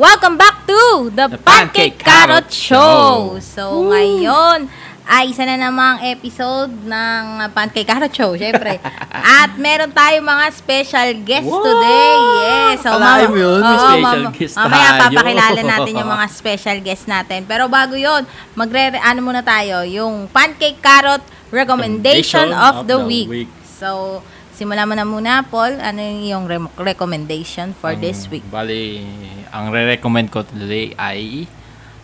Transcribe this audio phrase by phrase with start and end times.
[0.00, 0.80] Welcome back to
[1.12, 3.36] the, The Pancake, Pancake Carrot, Carrot Show.
[3.36, 3.44] Show.
[3.44, 4.64] So, ngayon
[5.04, 7.22] ay isa na namang episode ng
[7.52, 8.80] Pancake Carrot Show, syempre.
[9.44, 11.60] At meron tayong mga special guests Wow!
[11.60, 12.14] today.
[12.16, 12.80] Yes.
[12.80, 15.00] So, Akalain mo yun, may oo, special guest Mamaya tayo.
[15.04, 17.40] papakilala natin yung mga special guests natin.
[17.44, 18.24] Pero bago yon
[18.56, 21.20] magre ano muna tayo, yung Pancake Carrot
[21.52, 23.50] Recommendation of, the, week.
[23.66, 24.22] So,
[24.56, 25.76] simulan mo na muna, Paul.
[25.76, 28.46] Ano yung iyong rem- recommendation for Ang- this week?
[28.48, 29.02] Bali,
[29.50, 31.46] ang re-recommend ko today ay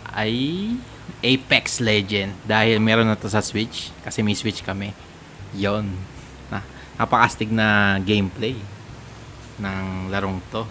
[0.09, 0.33] ay
[1.19, 4.91] Apex Legend dahil meron na to sa Switch kasi may Switch kami.
[5.53, 5.89] Yon.
[6.47, 6.61] Na,
[6.97, 8.59] napakastig na gameplay
[9.57, 10.67] ng larong to.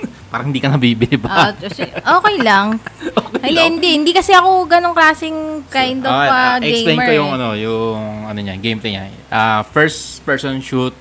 [0.30, 1.58] Parang hindi ka nabibili Ah, ba?
[1.58, 2.76] kasi- okay lang.
[3.10, 3.66] Okay Hindi, lang.
[3.72, 7.06] hindi, hindi kasi ako ganong klaseng kind of uh, Ah, ah, explain gamer.
[7.06, 7.36] ko yung eh.
[7.36, 9.04] ano, yung ano niya, gameplay niya.
[9.28, 10.92] Ah, first person shoot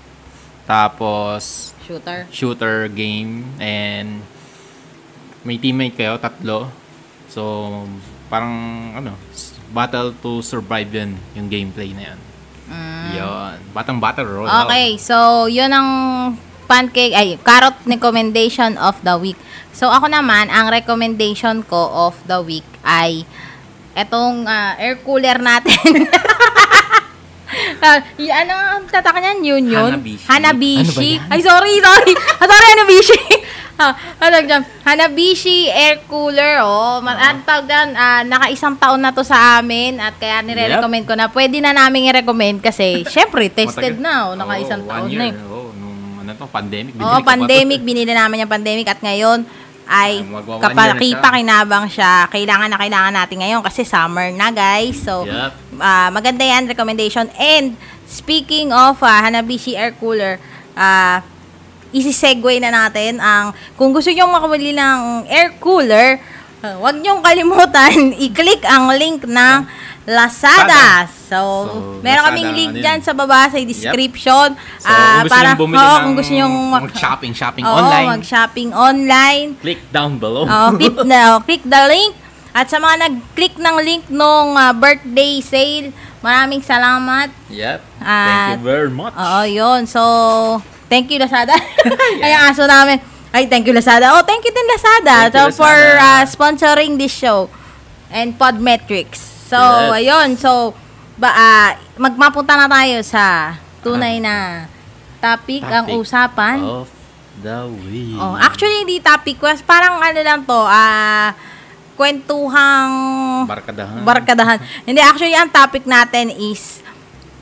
[0.64, 2.30] tapos Shooter.
[2.30, 4.22] shooter game and
[5.50, 6.70] may teammate kayo, tatlo.
[7.26, 7.42] So,
[8.30, 8.54] parang
[8.94, 9.18] ano,
[9.74, 12.20] battle to survive yun, yung gameplay na yun.
[13.18, 13.58] Yun.
[13.74, 14.54] Batang battle royale.
[14.54, 14.70] Mm.
[14.70, 15.90] Okay, so yun ang
[16.70, 19.40] pancake, ay, carrot recommendation of the week.
[19.74, 23.26] So ako naman, ang recommendation ko of the week ay
[23.98, 26.06] etong ah, air cooler natin.
[27.82, 29.40] Ah, y- ano ang tatak niyan?
[29.42, 29.92] Yun yun?
[29.96, 30.26] Hanabishi.
[30.28, 31.10] Hanabishi.
[31.16, 31.32] Ano ba yan?
[31.32, 32.14] Ay, sorry, sorry.
[32.36, 33.20] Ah, sorry, Hanabishi.
[33.82, 34.62] ah, ano dyan?
[34.84, 36.62] Hanabishi air cooler.
[36.62, 41.06] Oh, Ma- ang tawag dyan, ah, naka-isang taon na to sa amin at kaya nire-recommend
[41.06, 44.30] ko na pwede na namin i-recommend kasi syempre, tested na.
[44.30, 45.34] Oh, naka-isang Oo, taon one na year.
[45.34, 45.48] eh.
[45.48, 46.92] Oo, nung ano to, pandemic.
[46.94, 47.30] Binili Oo, ko pa to.
[47.34, 49.42] pandemic, binili namin yung pandemic at ngayon
[49.90, 52.30] ay na pa siya.
[52.30, 55.02] Kailangan na kailangan natin ngayon kasi summer na guys.
[55.02, 55.52] So, Yup.
[55.82, 57.26] ah, maganda yan, recommendation.
[57.34, 57.74] And,
[58.06, 60.38] speaking of ah, Hanabishi Air Cooler,
[60.78, 61.26] ah,
[61.90, 66.22] isi-segue na natin ang, kung gusto nyo makabili ng air cooler,
[66.62, 69.58] ah, huwag nyong kalimutan, i-click ang link ng
[70.10, 71.06] Lazada.
[71.06, 71.40] So, So,
[72.02, 74.48] meron Lazada, kaming link ano dyan sa baba sa description.
[74.82, 77.78] So, Ah, kung gusto para, nyo bumili oo, ng kung gusto nyo mag-shopping, shopping Oo,
[77.78, 79.48] online, mag-shopping online.
[79.62, 80.44] click down below.
[80.44, 82.18] Oh, click na, oh, click the link.
[82.50, 87.30] At sa mga nag-click ng link nung ah, birthday sale, maraming salamat.
[87.48, 87.80] Yep.
[88.02, 89.14] At- Thank you very much.
[89.14, 89.86] Oo, yun.
[89.86, 90.02] So,
[90.90, 91.54] thank you Lazada.
[92.26, 92.98] Ay, ang aso namin.
[93.30, 94.18] Ay, thank you Lazada.
[94.18, 95.30] Oh, thank you din Lazada.
[95.30, 96.34] Thank you, so, for ah, Lazada.
[96.34, 97.46] sponsoring this show
[98.10, 99.39] and Podmetrics.
[99.50, 99.92] So, Yes.
[99.98, 100.30] ayun.
[100.38, 100.78] So,
[101.18, 104.70] ba, ah, magmapunta na tayo sa tunay na
[105.18, 106.58] topic, ang Topic usapan.
[106.62, 106.88] Of
[107.40, 108.16] the week.
[108.16, 111.34] Oh, actually hindi topic quest, parang ano lang to, ah
[111.96, 112.92] kwentuhang
[113.44, 114.08] Barkadahan.
[114.08, 114.58] barkadahan.
[114.88, 116.80] Hindi actually ang topic natin is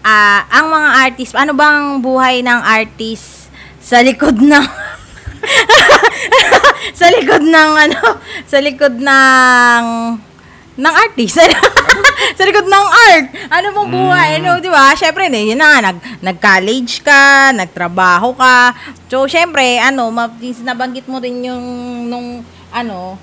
[0.02, 4.66] ah ang mga artist, ano bang buhay ng artist sa likod ng
[6.98, 8.02] sa likod ng ano,
[8.50, 9.82] sa likod ng
[10.78, 11.42] ng artist.
[12.38, 13.26] sa likod ng art.
[13.50, 14.30] Ano mong buhay?
[14.42, 14.94] Ano, di ba?
[14.94, 18.74] Syempre, hindi, yun na nga, nag, nag-college ka, nagtrabaho ka.
[19.10, 21.66] So, syempre, ano, ma- since nabanggit mo rin yung,
[22.10, 22.28] nung,
[22.70, 23.18] ano,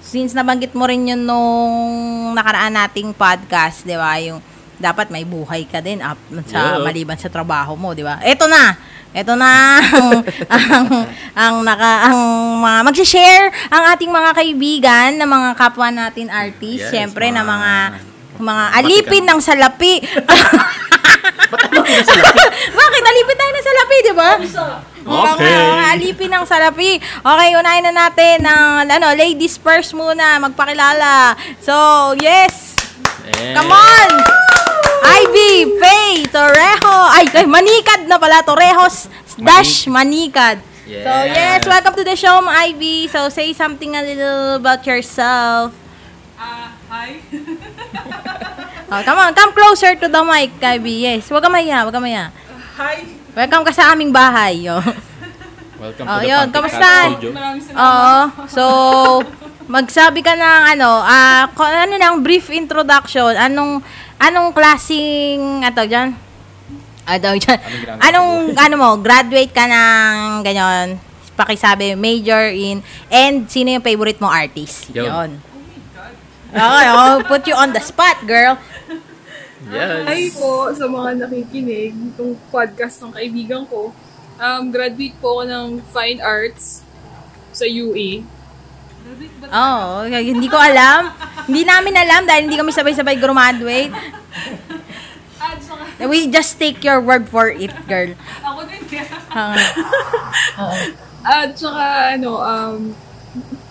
[0.00, 4.16] since nabanggit mo rin yun nung nakaraan nating podcast, di ba?
[4.22, 4.40] Yung,
[4.76, 6.16] dapat may buhay ka din up
[6.46, 6.84] sa Yeah.
[6.84, 8.20] maliban sa trabaho mo, di ba?
[8.20, 8.76] Ito na.
[9.10, 10.20] Ito na ang,
[10.52, 10.86] ang,
[11.32, 12.18] ang naka ang
[12.60, 17.72] mga magsi-share ang ating mga kaibigan na mga kapwa natin artist, Yes, syempre na mga
[17.96, 20.04] mga- mga alipin ng salapi.
[22.68, 24.30] Bakit alipin tayo ng salapi, di ba?
[25.06, 25.48] Okay.
[25.48, 26.90] Mga, mga alipin ng salapi.
[27.00, 31.32] Okay, unahin na natin ng ano, ladies first muna, magpakilala.
[31.62, 31.72] So,
[32.18, 32.76] yes.
[33.24, 33.56] Yeah.
[33.56, 34.10] Come on!
[35.06, 36.94] Ivy, Faye, Torrejo.
[37.12, 38.42] Ay, ay, Manikad na pala.
[38.42, 40.60] Torrejos dash Manikad.
[40.86, 43.10] So, yes, welcome to the show, Ivy.
[43.10, 45.74] So, say something a little about yourself.
[46.38, 47.18] Ah, hi.
[48.86, 51.10] Oh, come on, come closer to the mic, Ivy.
[51.10, 52.30] Yes, wag ka maya, wag ka maya.
[52.78, 53.02] hi.
[53.34, 54.62] Welcome ka sa aming bahay.
[54.70, 54.78] Oh.
[55.82, 56.90] Welcome Oh, to the yun, Pancake kamusta?
[57.10, 57.30] Studio.
[57.34, 57.82] Maraming salamat.
[57.82, 58.20] Oo.
[58.46, 58.62] So,
[59.66, 63.82] magsabi ka ng ano, ah, ano nang brief introduction, anong
[64.20, 66.08] anong klaseng ato diyan?
[67.06, 67.58] Ato diyan.
[67.58, 70.98] Anong ginagawa Anong ano mo, graduate ka ng ganyan.
[71.36, 72.80] Pakisabi major in
[73.12, 74.88] and sino yung favorite mong artist?
[74.90, 75.04] Yun.
[75.04, 75.30] Yun.
[76.56, 78.56] Okay, I'll put you on the spot, girl.
[79.66, 80.06] Yes.
[80.06, 83.90] Hi po sa mga nakikinig itong podcast ng kaibigan ko.
[84.38, 86.86] Um, graduate po ako ng Fine Arts
[87.50, 88.22] sa UE.
[89.46, 90.26] Oh, okay.
[90.26, 91.14] hindi ko alam.
[91.46, 93.94] hindi namin alam dahil hindi kami sabay-sabay graduate.
[96.02, 98.12] We just take your word for it, girl.
[98.42, 98.82] ako din.
[99.32, 99.56] Ah.
[101.26, 102.94] At saka, ano, um,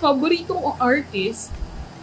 [0.01, 1.51] paboritong artist,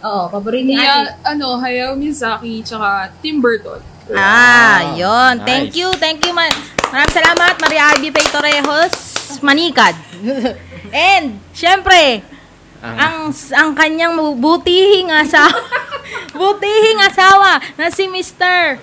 [0.03, 0.83] Oo, paborito ni Ate.
[0.83, 3.79] niya, ano, Hayao Miyazaki, tsaka Tim Burton.
[4.11, 5.39] Ah, yon.
[5.39, 5.47] Nice.
[5.47, 6.35] Thank you, thank you.
[6.35, 6.51] Ma-
[6.91, 8.93] Maraming salamat, Maria Ivy Faye Torrejos,
[9.39, 9.95] Manikad.
[10.91, 12.19] And, syempre,
[12.83, 15.55] Ang- ang ang kanyang butihing asawa,
[16.35, 18.75] butihing asawa na si Mr.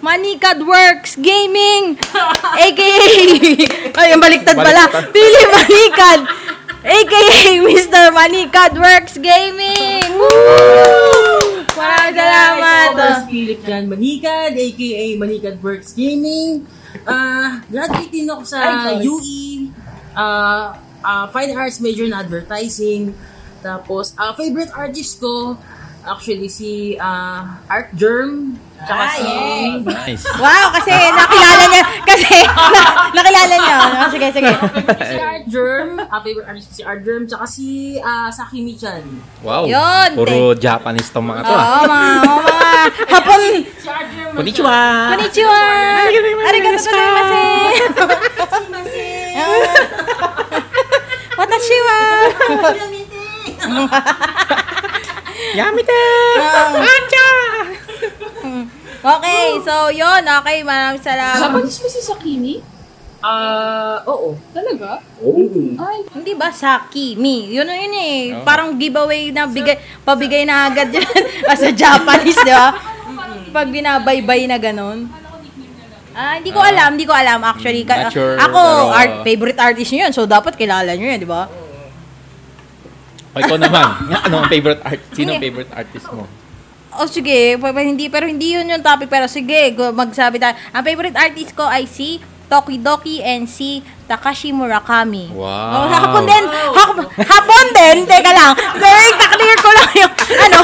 [0.00, 2.00] Manikad Works Gaming,
[2.58, 2.88] aka,
[4.00, 5.12] ay, yung baliktad pala, Baliktad.
[5.12, 6.20] Pili Manikad,
[6.82, 7.22] aka
[7.60, 8.04] Mr.
[8.10, 10.10] Manikad Works Gaming.
[10.16, 11.60] Woo!
[11.72, 12.88] Maraming salamat.
[12.96, 16.64] Si Philip Jan Manikad, aka Manikad Works Gaming.
[17.04, 19.06] Ah, graduate din ako sa Ay, sorry.
[19.06, 19.40] UE.
[20.12, 23.12] Ah, ah, Fine Arts major na advertising.
[23.62, 25.54] Tapos, ah, favorite artist ko,
[26.02, 28.58] actually si ah, Art Germ.
[28.82, 29.22] Tsaka Ah, si...
[29.22, 29.86] yes.
[29.86, 30.24] Nice.
[30.42, 32.82] Wow, kasi nakilala niya, kasi na,
[33.14, 33.76] nakilala niya.
[33.78, 34.50] Oh, sige, sige.
[34.98, 36.02] si Art Germ.
[36.02, 37.22] Ah, favorite artist ko si Art Germ.
[37.30, 37.68] Tsaka si
[38.02, 39.06] ah, Saki Michan.
[39.46, 39.70] Wow.
[39.70, 41.54] Yun, Puro Japanese tong mga to.
[41.54, 41.82] Oo, ah.
[41.86, 42.70] mga, oh, mga
[43.06, 43.40] hapon.
[43.78, 44.34] Si Art Germ.
[44.34, 44.78] Konnichiwa.
[45.14, 45.60] Konnichiwa.
[46.50, 47.42] Arigato gozaimasu.
[51.38, 51.98] Watashi wa.
[55.58, 56.02] Yamite.
[59.02, 60.22] Okay, so yun.
[60.22, 61.42] Okay, maraming salamat.
[61.42, 62.54] Japanese mo si Sakimi?
[63.18, 64.34] Ah, oo.
[64.50, 64.98] Talaga?
[65.18, 65.46] Oo.
[65.76, 67.50] Ay, Hindi ba sa Kimi?
[67.50, 68.18] Yun yun eh.
[68.32, 68.42] Oo.
[68.42, 71.06] Parang giveaway na bigay, pabigay na agad yun.
[71.46, 72.74] As a Japanese, di ba?
[73.52, 75.06] Pag binabaybay na ganun.
[76.12, 76.68] Ah, hindi ko Ah.
[76.68, 77.82] alam, hindi ko alam actually.
[77.82, 80.12] Ka- Not sure, ako, pero- art, favorite artist niyo yun.
[80.12, 81.46] So, dapat kilala niyo yun, di ba?
[83.32, 83.86] O ikaw naman.
[84.28, 85.00] Ano ang favorite art?
[85.16, 86.28] Sino ang favorite artist mo?
[86.92, 87.56] Oh, sige.
[87.56, 89.08] Pa- hindi, pero hindi yun yung topic.
[89.08, 90.52] Pero sige, magsabi tayo.
[90.76, 92.20] Ang favorite artist ko ay si
[92.52, 95.32] Tokidoki and si Takashi Murakami.
[95.32, 95.48] Wow.
[95.48, 96.44] Oh, hapon din.
[96.52, 97.96] Hapon, hapon din.
[98.04, 98.52] Teka lang.
[98.76, 100.58] Sorry, clear ko lang yung, ano,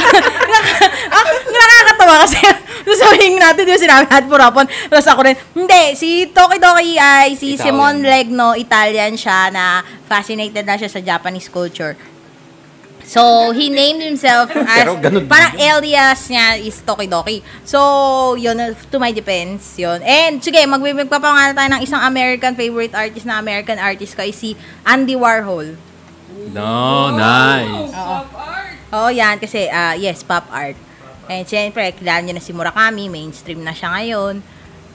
[1.17, 2.45] ah, nakakatawa kasi
[2.93, 4.69] sasabihin natin, ba sinabi puro hapon.
[4.69, 7.65] Tapos ako rin, hindi, si Tokidoki ay si Italian.
[7.73, 11.97] Simon Legno, Italian siya na fascinated na siya sa Japanese culture.
[13.09, 14.85] So, he named himself as,
[15.33, 17.41] parang alias niya is Tokidoki.
[17.65, 18.61] So, yun,
[18.93, 20.05] to my defense, yun.
[20.05, 24.37] And, sige, mag magpapangalan tayo ng isang American favorite artist na American artist ko is
[24.37, 24.53] si
[24.85, 25.81] Andy Warhol.
[26.53, 27.97] No, nice.
[27.97, 28.77] pop art!
[28.93, 30.77] Oo, yan, kasi, ah, yes, pop art.
[31.33, 34.45] And, siyempre, kilala niyo na si Murakami, mainstream na siya ngayon.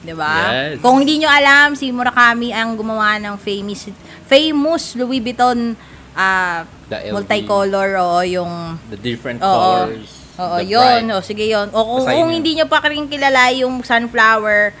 [0.04, 0.34] 'Di ba?
[0.52, 0.84] Yes.
[0.84, 3.88] Kung hindi niyo alam, si Murakami ang gumawa ng famous
[4.28, 5.72] famous Louis Vuitton
[6.12, 7.14] ah, The LV.
[7.16, 9.48] multicolor o yung The different Oo.
[9.48, 10.10] colors.
[10.34, 11.02] Oo, the yun.
[11.06, 11.16] bright.
[11.16, 11.66] O, sige yun.
[11.70, 14.74] O kung, Basahin kung hindi nyo pa rin kilala yung sunflower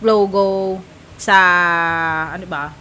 [0.00, 0.78] logo
[1.16, 1.36] sa,
[2.32, 2.72] ano ba,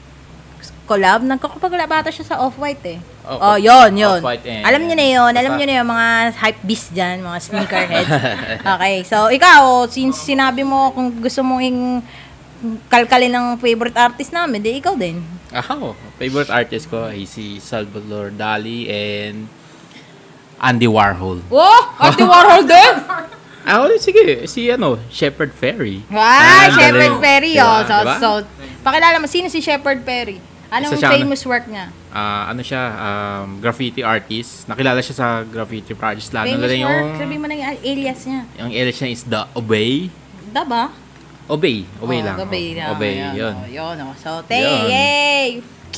[0.89, 2.99] collab, nagkakapag bata siya sa Off-White eh.
[3.29, 4.17] Oh, Oh, yun, yun.
[4.25, 5.31] And- Alam nyo na yun.
[5.37, 8.13] Alam nyo na yun, mga hype beast dyan, mga sneakerheads.
[8.73, 11.79] okay, so ikaw, since sinabi mo kung gusto mong ing
[12.85, 15.23] kalkalin ng favorite artist namin, di ikaw din.
[15.49, 19.47] Ako, favorite artist ko ay si Salvador Dali and
[20.57, 21.39] Andy Warhol.
[21.47, 22.93] Oh, Andy Warhol din?
[23.69, 26.01] Ako, sige, si ano, Shepard Ferry.
[26.09, 27.21] Ah, Ah, Shepard.
[27.21, 27.65] Perry, Diba?
[27.65, 27.79] oh.
[27.81, 28.15] So, Diba?
[28.17, 28.29] so,
[28.81, 30.41] pakilala mo, sino si Shepard Perry?
[30.69, 31.17] Anong siya, ano?
[31.17, 31.89] famous work niya?
[32.09, 34.65] Ah, ano siya, um, graffiti artist.
[34.65, 36.29] Nakilala siya sa graffiti artist.
[36.29, 36.93] Lalo famous na rin work?
[36.93, 38.41] yung, Sabi mo na yung alias niya.
[38.57, 40.09] yung alias niya is The Obey.
[40.49, 40.93] Da ba?
[41.49, 41.81] Obey.
[41.97, 42.37] Obey Oh, lang.
[42.37, 42.77] Obey oh.
[42.77, 42.89] lang.
[42.93, 43.53] Obey, Ayan, yun.
[43.57, 44.13] oh, yun, oh.
[44.21, 44.85] So, te, Yun.
[44.85, 45.47] yay!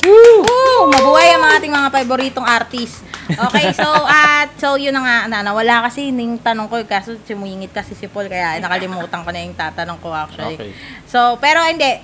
[0.02, 0.88] Woo!
[0.88, 3.04] Mabuhay ang mga ating mga paboritong artist.
[3.28, 7.70] Okay, so, at, so, yun na nga, na, nawala kasi yung tanong ko, kaso sumingit
[7.70, 10.56] kasi si Paul, kaya nakalimutan ko na yung tatanong ko actually.
[10.56, 10.72] Okay.
[11.04, 12.00] So, pero hindi.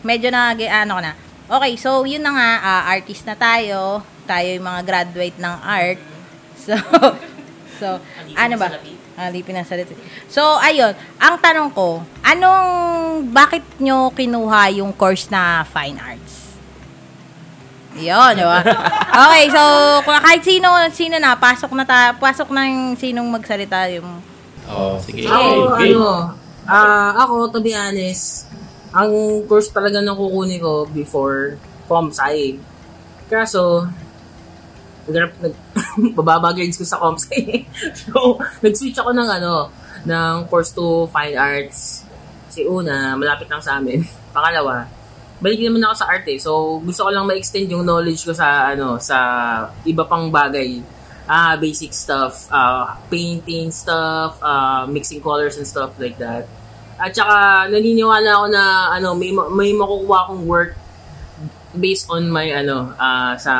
[0.00, 1.12] Medyo na, ano ko na.
[1.48, 4.00] Okay, so, yun na nga, ah, artist na tayo.
[4.24, 6.00] Tayo yung mga graduate ng art.
[6.56, 6.72] So,
[7.80, 7.86] so,
[8.32, 8.68] ano ba?
[9.18, 9.98] Alipin ng salita.
[10.30, 10.94] So, ayun.
[11.18, 12.70] Ang tanong ko, anong,
[13.34, 16.54] bakit nyo kinuha yung course na fine arts?
[17.98, 18.62] Yun, di ba?
[19.26, 19.62] Okay, so,
[20.06, 24.22] kung kahit sino, sino na, pasok na ta, pasok na yung sinong magsalita yung,
[24.68, 25.24] Oh, sige.
[25.26, 25.90] Ako, Okay.
[25.96, 26.30] ano,
[26.68, 28.46] ah, ako, to be honest,
[28.92, 29.10] ang
[29.48, 31.56] course talaga na kukunin ko before
[31.88, 32.60] ComSci.
[33.26, 33.88] Kaso,
[35.08, 35.54] nag, nag,
[36.18, 37.64] bababa grades ko sa ComSci.
[38.04, 39.72] so, nag-switch ako ng ano,
[40.04, 42.04] ng course to Fine Arts.
[42.48, 44.04] Kasi una, malapit lang sa amin.
[44.34, 44.88] Pangalawa,
[45.38, 46.38] balik naman ako sa art eh.
[46.38, 49.16] So, gusto ko lang ma-extend yung knowledge ko sa, ano, sa
[49.86, 50.82] iba pang bagay.
[51.28, 56.48] Ah, basic stuff, ah, painting stuff, ah, mixing colors and stuff like that.
[56.98, 58.64] At saka, naniniwala ako na,
[58.96, 60.72] ano, may, ma- may makukuha akong work
[61.76, 63.52] based on my, ano, ah, sa,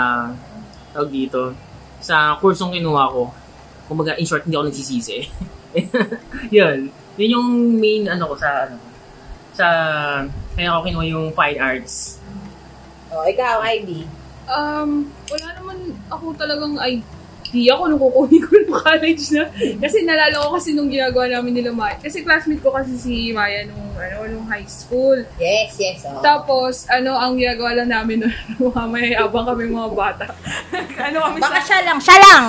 [0.99, 1.55] tawag dito,
[2.03, 3.31] sa kursong kinuha ko.
[3.87, 5.31] Kumbaga, in short, hindi ako nagsisisi.
[6.59, 6.91] yun.
[7.15, 8.77] Yun yung main ano ko sa ano
[9.55, 9.67] sa
[10.55, 12.23] kaya ako kinuha yung fine arts.
[13.11, 14.07] Oh, ikaw, Ivy.
[14.47, 15.79] Um, wala naman
[16.11, 16.79] ako talagang
[17.49, 19.49] idea kung anong kukunin ko ng college na.
[19.81, 21.97] Kasi nalala ko kasi nung ginagawa namin nila Maya.
[21.97, 25.17] Kasi classmate ko kasi si Maya nung, ano, nung high school.
[25.41, 26.05] Yes, yes.
[26.05, 26.21] Oh.
[26.21, 28.35] Tapos, ano, ang ginagawa lang namin nun,
[28.69, 30.27] mga mayayabang kami mga bata.
[31.09, 31.67] ano kami Baka sa...
[31.67, 32.43] siya lang, siya lang.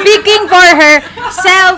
[0.00, 1.76] Speaking for herself.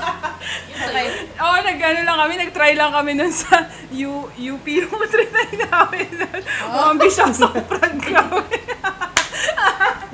[1.37, 4.67] Oo, oh, nag, ano lang kami, nag-try lang kami nun sa U, UP.
[4.67, 6.41] Yung try namin nun.
[6.47, 8.59] Mga ambisyosong prank kami.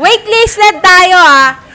[0.00, 1.71] Waitlisted tayo ah.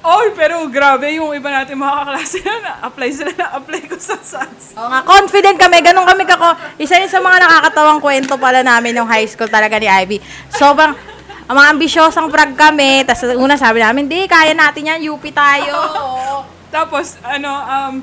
[0.00, 4.72] Oy, pero grabe yung iba natin mga kaklase na na-apply sila na-apply ko sa SATS.
[4.72, 5.84] Oo nga, confident kami.
[5.84, 6.56] Ganun kami kako.
[6.80, 10.24] Isa yun sa mga nakakatawang kwento pala namin nung high school talaga ni Ivy.
[10.56, 10.96] Sobrang,
[11.44, 13.04] ang mga ambisyosang prag kami.
[13.04, 15.04] Tapos una sabi namin, di, kaya natin yan.
[15.12, 15.76] UP tayo.
[16.74, 17.94] Tapos, ano, um,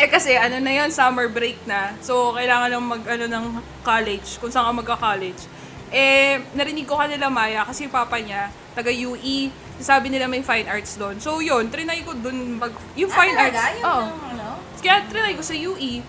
[0.00, 1.92] eh kasi, ano na yun, summer break na.
[2.00, 3.44] So, kailangan lang mag, ano, ng
[3.84, 5.42] college, kung saan ka magka-college.
[5.90, 9.50] Eh, narinig ko kanila Maya, kasi yung papa niya, taga UE,
[9.80, 11.16] sabi nila may fine arts doon.
[11.18, 13.80] So, yun, trinay ko doon mag, yung fine arts.
[13.80, 14.04] Oo.
[14.12, 14.60] ano?
[14.80, 16.04] Kaya trinay ko sa UE.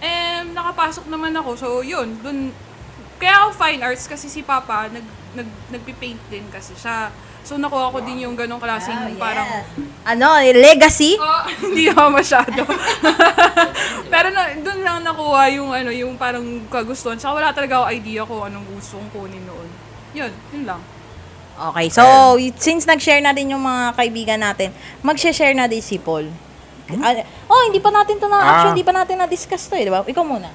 [0.00, 1.50] Eh, nakapasok naman ako.
[1.56, 2.52] So, yun, dun,
[3.20, 5.04] kaya ako fine arts kasi si Papa, nag,
[5.36, 7.12] nag, nagpipaint din kasi siya.
[7.40, 9.48] So, nakuha ko din yung ganong klaseng parang,
[10.04, 11.16] Ano, legacy?
[11.20, 12.64] Oh, hindi ako masyado.
[14.12, 17.16] Pero na, doon lang nakuha yung ano, yung parang kagustuhan.
[17.16, 19.68] Saka wala talaga ako idea kung anong gusto kong kunin noon.
[20.12, 20.80] Yun, yun lang.
[21.60, 22.02] Okay, so,
[22.34, 26.24] y- since nag-share na din yung mga kaibigan natin, mag-share na din si Paul.
[26.98, 27.12] Ah,
[27.46, 28.44] oh, hindi pa natin to na, Ah.
[28.50, 30.00] actually, hindi pa natin na-discuss to eh, di ba?
[30.00, 30.48] Ikaw muna.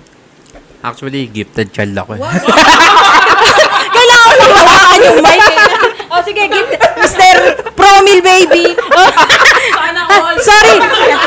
[0.81, 2.21] Actually, gifted child ako eh.
[3.95, 5.41] Kailangan mo hawakan yung mic.
[5.41, 5.57] eh.
[6.12, 7.33] oh, sige, give Mr.
[7.71, 8.74] Promil Baby.
[9.71, 10.35] Sana all!
[10.41, 10.75] sorry.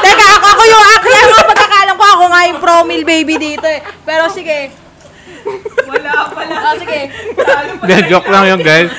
[0.00, 3.64] Teka, ako, ako yung, ako yung mga pagkakalam ko, ako nga yung Promil Baby dito
[3.64, 3.78] eh.
[4.02, 4.74] Pero sige.
[5.88, 6.54] Wala pala.
[6.60, 6.98] Oh, sige.
[7.80, 8.92] Hindi, joke lang yun, guys.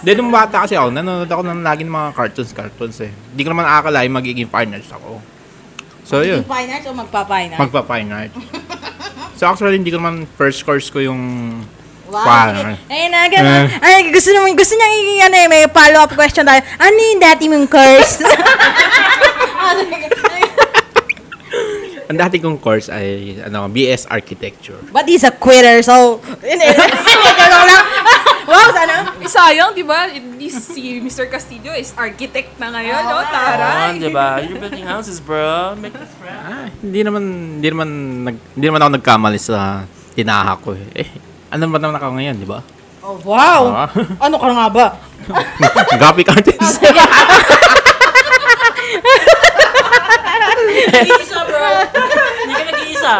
[0.00, 3.12] Hindi, nung bata kasi ako, nanonood ako ng lagi ng mga cartoons, cartoons eh.
[3.12, 5.20] Hindi ko naman akalain magiging fine arts ako.
[6.04, 6.42] So, yun.
[6.44, 7.60] Fine arts o magpa-fine arts?
[7.60, 8.32] Magpa-fine art.
[9.34, 11.18] So, actually, hindi ko naman first course ko yung
[12.06, 12.22] Wow,
[12.54, 12.78] art.
[12.86, 13.66] Ayun na, ganun.
[13.66, 13.82] Eh.
[13.82, 16.62] Ay, gusto naman, gusto niya ano eh, may follow-up question tayo.
[16.78, 18.22] Ano yung dati mong course?
[19.64, 19.80] Ah.
[22.04, 24.76] Ang dati kong course ay ano, BS Architecture.
[24.92, 25.80] What is a quitter?
[25.80, 26.68] So, hindi,
[27.40, 27.84] ganun lang.
[28.44, 28.94] Wow, sana?
[29.20, 30.08] Eh, sayang, di ba?
[30.08, 31.26] At least si Mr.
[31.32, 33.18] Castillo is architect na ngayon, no?
[33.24, 33.96] Taray.
[33.96, 34.40] di ba?
[34.44, 35.72] You're building houses, bro.
[35.80, 36.44] Make this friend.
[36.44, 37.22] Ah, hindi naman
[37.58, 37.88] hindi naman
[38.28, 41.04] nag, hindi naman ako nagkamali sa tinaha ko eh.
[41.04, 41.08] eh
[41.48, 42.60] ano ba naman ako ngayon, di ba?
[43.04, 43.84] Oh, wow.
[43.84, 43.88] Ah.
[44.28, 44.86] Ano ka nga ba?
[46.00, 46.80] Graphic artist.
[50.94, 51.64] Nag-iisa, bro.
[52.44, 53.14] Hindi ka nag-iisa.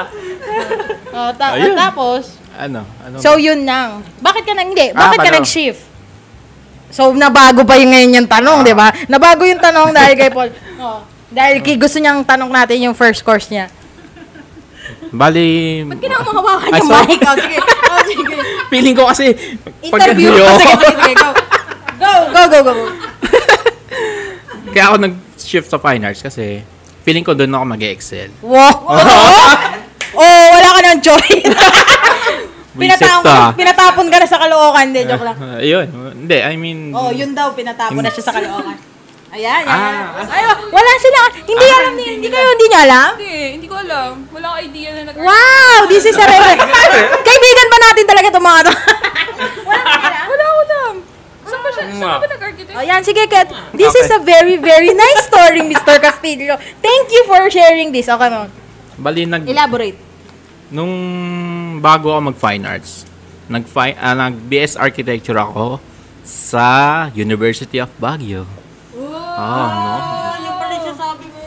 [1.14, 1.76] Oh, ta- Ayun.
[1.76, 2.80] tapos, ano?
[3.00, 3.16] Ano?
[3.18, 4.02] so yun lang.
[4.18, 5.38] Bakit ka nang, hindi, Ah, bakit ka paano?
[5.38, 5.82] nag-shift?
[6.88, 8.64] So, nabago pa yung ngayon yung tanong, Ah.
[8.64, 8.88] di ba?
[9.06, 10.50] Nabago yung tanong dahil kay Paul.
[10.76, 13.70] Oh, dahil kay gusto niyang tanong natin yung first course niya.
[15.08, 17.06] Bali, Ba't kailangan mo hawakan Ay, yung sorry.
[17.08, 17.20] mic?
[17.22, 17.58] Oh, sige.
[17.62, 18.22] Oh, sige.
[18.68, 19.26] feeling ko kasi
[19.80, 20.34] Interview.
[20.34, 21.14] Pag, Oh, sige, sige, sige.
[21.14, 21.30] Go.
[22.30, 22.84] Go, go, go, go.
[24.68, 26.66] Kaya ako nag-shift sa fine arts kasi
[27.00, 28.28] feeling ko doon ako mag-excel.
[28.42, 28.74] Wow.
[30.12, 31.46] oh, wala ka ng choice.
[32.74, 33.54] Pinatapon, ka.
[33.54, 34.84] pinatapon ka na sa Caloocan.
[34.90, 35.36] Hindi, joke lang.
[35.44, 35.86] Uh, yun.
[36.14, 36.90] Hindi, I mean...
[36.90, 38.94] Oh, yun daw, pinatapon na siya sa Caloocan.
[39.34, 39.66] Ayan, yan.
[39.66, 40.30] Ah.
[40.30, 41.20] Ay, wala sila.
[41.42, 42.10] Hindi alam niya.
[42.14, 43.10] Hindi kayo, hindi niya alam?
[43.18, 44.10] Hindi, hindi ko alam.
[44.30, 46.54] Wala akong idea na nag Wow, this is a rare.
[47.18, 48.72] Kaibigan ba natin talaga itong mga to?
[50.30, 50.94] Wala akong alam.
[51.50, 51.84] Saan ba siya?
[51.98, 52.76] Saan ba nag-architect?
[52.78, 53.50] Oh, yan, sige, Kat.
[53.74, 55.98] This is a very, very nice story, Mr.
[55.98, 56.54] Castillo.
[56.78, 58.06] Thank you for sharing this.
[58.06, 58.46] Okay, mo.
[59.02, 60.03] Bali, nag, Elaborate.
[60.68, 60.94] Nung
[61.80, 63.04] bago ako mag-fine arts,
[63.48, 65.80] nag, ah, nag-BS Architecture ako
[66.24, 66.66] sa
[67.12, 68.48] University of Baguio.
[68.94, 69.96] Oh, no?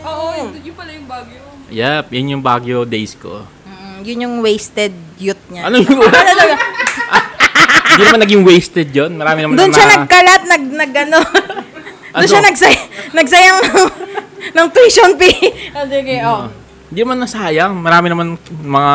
[0.08, 1.42] Oo, yun, yun pala yung Baguio.
[1.68, 3.44] Yep, yun yung Baguio days ko.
[3.66, 5.68] Mm, yun yung wasted youth niya.
[5.68, 5.98] Ano yung...
[7.98, 11.20] Hindi naman naging wasted yon Marami naman Doon na- siya nagkalat, nag, nag ano.
[12.14, 12.30] Doon Ano?
[12.30, 12.74] siya nagsay,
[13.14, 13.90] nagsayang ng,
[14.54, 15.74] ng tuition fee.
[15.74, 16.46] Oh, sige, oh.
[16.88, 17.74] Hindi man nasayang.
[17.76, 18.94] Marami naman mga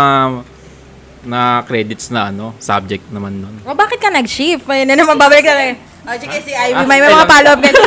[1.22, 3.54] na credits na ano, subject naman nun.
[3.62, 4.66] Oh, bakit ka nag-shift?
[4.66, 5.78] Ayun na naman, babalik na.
[6.02, 7.30] Oh, sige, si Ivy, may Ah, mga ayun.
[7.30, 7.70] follow-up ka.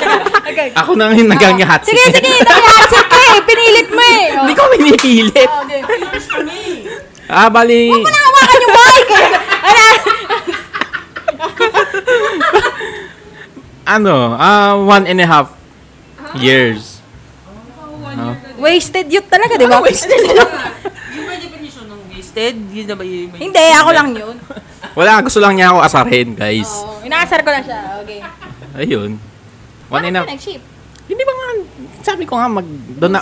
[0.46, 0.70] Okay.
[0.72, 1.84] Ako na yung nagangyahat.
[1.84, 3.42] Sige, sige, nag-answer ka eh.
[3.44, 4.26] Pinilit mo eh.
[4.32, 5.50] Hindi ko pinipilit.
[5.52, 5.82] Oh, okay.
[7.28, 7.90] Ah, bali.
[7.90, 9.10] Huwag mo na hawakan yung mic.
[9.10, 9.30] eh.
[9.66, 9.84] Ano?
[13.98, 15.50] ano, ah, one and a half
[16.36, 16.95] years.
[18.66, 19.78] Wasted youth talaga, di ba?
[21.16, 23.40] Yung may definition ng wasted, yun na ba yung may...
[23.46, 24.36] Hindi, ako lang yun.
[24.98, 26.68] Wala, gusto lang niya ako asarin, guys.
[26.82, 27.80] Oo, inaasar ko lang siya.
[28.02, 28.20] Okay.
[28.76, 29.22] Ayun.
[29.88, 30.60] One and a nag-ship?
[31.06, 31.48] Hindi ba nga,
[32.02, 32.66] sabi ko nga, mag,
[32.98, 33.22] doon na,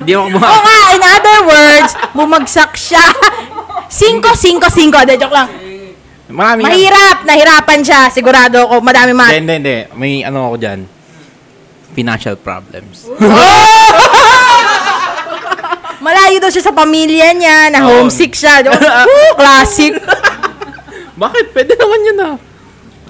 [0.00, 3.04] hindi ako Oo nga, in other words, bumagsak siya.
[3.92, 4.98] Cinco, cinco, cinco.
[5.04, 5.52] De, joke lang.
[6.32, 6.72] marami nga.
[6.72, 8.00] Mahirap, nahirapan siya.
[8.08, 9.30] Sigurado ako, madami Hindi, mat.
[9.36, 9.76] hindi, hindi.
[9.92, 10.95] May ano ako dyan.
[11.96, 13.08] Financial problems.
[16.04, 18.04] Malayo daw siya sa pamilya niya, na Oo.
[18.04, 18.60] homesick siya.
[19.08, 19.96] Woo, classic.
[21.16, 21.56] Bakit?
[21.56, 22.36] Pwede naman yun ah.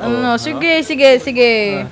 [0.06, 1.82] Ano, sige, sige, sige.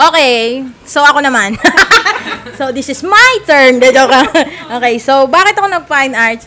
[0.00, 1.58] Okay, so ako naman.
[2.58, 3.82] so this is my turn.
[3.82, 4.30] De, joke lang.
[4.78, 6.46] okay, so bakit ako nag-fine arts?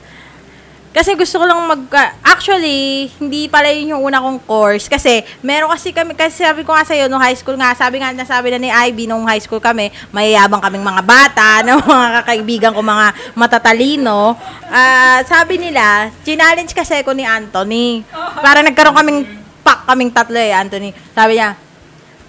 [0.94, 1.82] Kasi gusto ko lang mag...
[2.22, 4.86] Actually, hindi pala yun yung una kong course.
[4.86, 8.14] Kasi, meron kasi kami, kasi sabi ko nga sa'yo, nung high school nga, sabi nga,
[8.14, 12.72] nasabi na ni Ivy, nung high school kami, mayayabang kaming mga bata, ng mga kakaibigan
[12.78, 14.38] ko, mga matatalino.
[14.70, 18.06] Ah, sabi nila, challenge kasi ko ni Anthony.
[18.38, 19.20] Para nagkaroon kaming
[19.66, 20.94] pack kaming tatlo eh, Anthony.
[21.18, 21.58] Sabi niya,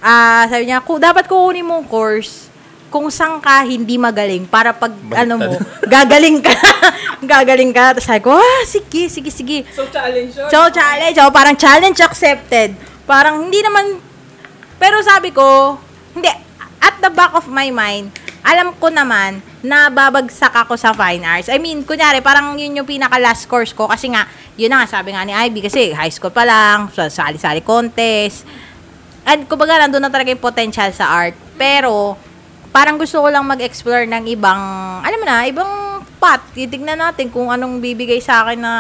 [0.01, 2.54] ah, sabi niya, "Ku- dapat kukunin mo course
[2.95, 5.59] kung saan ka hindi magaling para pag ano mo,
[5.91, 6.55] gagaling ka.
[7.35, 7.99] gagaling ka.
[7.99, 9.67] Tapos sabi ko, ah, sige, sige, sige.
[9.75, 10.47] So, challenge yun.
[10.47, 11.19] So, challenge.
[11.19, 12.79] Oh, parang challenge accepted.
[13.03, 13.99] Parang hindi naman,
[14.79, 15.75] pero sabi ko,
[16.15, 16.31] hindi,
[16.79, 18.15] at the back of my mind,
[18.47, 21.51] alam ko naman na babagsak ako sa fine arts.
[21.51, 25.03] I mean, kunyari, parang yun yung pinaka last course ko kasi nga, yun na nga,
[25.03, 28.47] sabi nga ni Ivy, kasi high school pa lang, sa sali-sali contest.
[29.27, 31.35] And kumbaga, nandun na talaga yung potential sa art.
[31.59, 32.15] Pero,
[32.75, 34.59] parang gusto ko lang mag-explore ng ibang,
[34.99, 36.43] alam mo na, ibang path.
[36.59, 38.75] Titignan natin kung anong bibigay sa akin na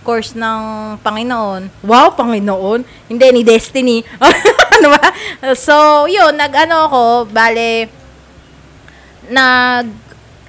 [0.00, 0.60] course ng
[1.04, 1.84] Panginoon.
[1.84, 2.80] Wow, Panginoon.
[3.12, 4.00] Hindi, ni Destiny.
[4.80, 5.12] ano ba?
[5.52, 7.92] So, yun, nag-ano ako, bale,
[9.28, 9.92] nag,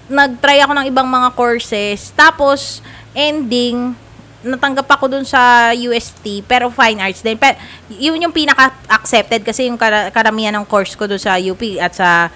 [0.07, 2.15] nag-try ako ng ibang mga courses.
[2.15, 2.79] Tapos,
[3.11, 3.91] ending,
[4.39, 7.35] natanggap ako dun sa UST, pero fine arts din.
[7.35, 7.59] Pero,
[7.91, 12.31] yun yung pinaka-accepted kasi yung kara- karamihan ng course ko dun sa UP at sa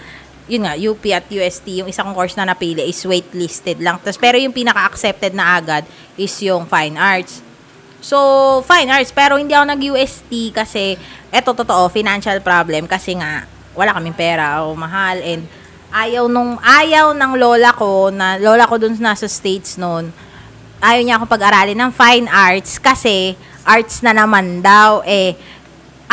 [0.48, 3.96] yun nga, UP at UST, yung isang course na napili is waitlisted lang.
[4.04, 5.88] Tas, pero yung pinaka-accepted na agad
[6.20, 7.40] is yung fine arts.
[8.04, 8.20] So,
[8.68, 9.16] fine arts.
[9.16, 11.00] Pero hindi ako nag-UST kasi,
[11.32, 12.84] eto totoo, financial problem.
[12.92, 15.24] Kasi nga, wala kaming pera o mahal.
[15.24, 15.48] And
[15.96, 20.12] ayaw nung, ayaw ng lola ko, na lola ko dun nasa States noon,
[20.84, 25.00] ayaw niya ako pag-aralin ng fine arts kasi arts na naman daw.
[25.08, 25.40] Eh,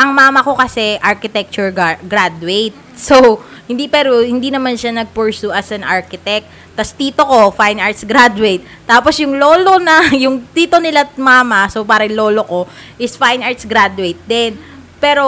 [0.01, 2.73] ang mama ko kasi architecture gar- graduate.
[2.97, 3.37] So,
[3.69, 6.49] hindi pero hindi naman siya nag-pursue as an architect.
[6.73, 8.65] Tapos tito ko, fine arts graduate.
[8.89, 12.59] Tapos yung lolo na, yung tito nila at mama, so parang lolo ko,
[12.97, 14.57] is fine arts graduate din.
[14.97, 15.25] Pero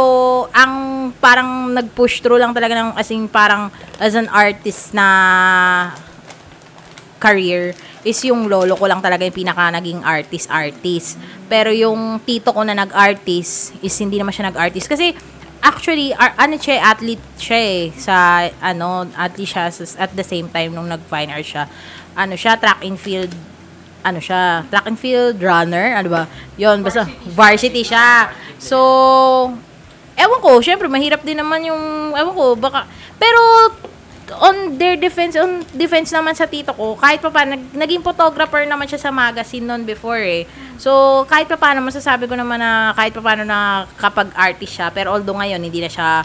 [0.49, 3.69] ang parang nag-push through lang talaga ng as in parang
[4.01, 5.07] as an artist na
[7.21, 11.15] career is yung lolo ko lang talaga yung pinaka naging artist-artist.
[11.47, 14.91] Pero yung tito ko na nag-artist is hindi naman siya nag-artist.
[14.91, 15.15] Kasi
[15.63, 17.83] actually, ar- ano siya, athlete siya eh.
[17.95, 18.15] Sa,
[18.59, 21.65] ano, athlete siya at the same time nung nag-fine art siya.
[22.13, 23.31] Ano siya, track and field,
[24.03, 26.23] ano siya, track and field runner, ano ba?
[26.59, 28.29] Yun, basta varsity siya.
[28.59, 28.77] So,
[30.19, 32.85] ewan ko, syempre, mahirap din naman yung, ewan ko, baka,
[33.17, 33.39] pero,
[34.31, 38.63] on their defense, on defense naman sa tito ko, kahit pa pa, nag, naging photographer
[38.63, 40.47] naman siya sa magazine noon before eh.
[40.79, 44.87] So, kahit pa paano, masasabi ko naman na kahit pa paano na kapag artist siya,
[44.93, 46.23] pero although ngayon, hindi na siya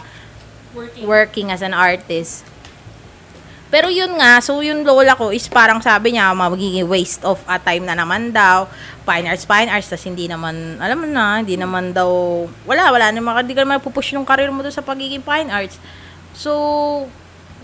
[0.69, 1.05] Working.
[1.09, 2.45] working as an artist.
[3.69, 7.61] Pero yun nga, so yung lola ko is parang sabi niya, magiging waste of a
[7.61, 8.65] time na naman daw.
[9.05, 12.09] Fine arts, fine arts, tas hindi naman, alam mo na, hindi naman daw,
[12.65, 15.77] wala, wala naman, hindi ka naman pupush yung career mo doon sa pagiging fine arts.
[16.33, 17.05] So,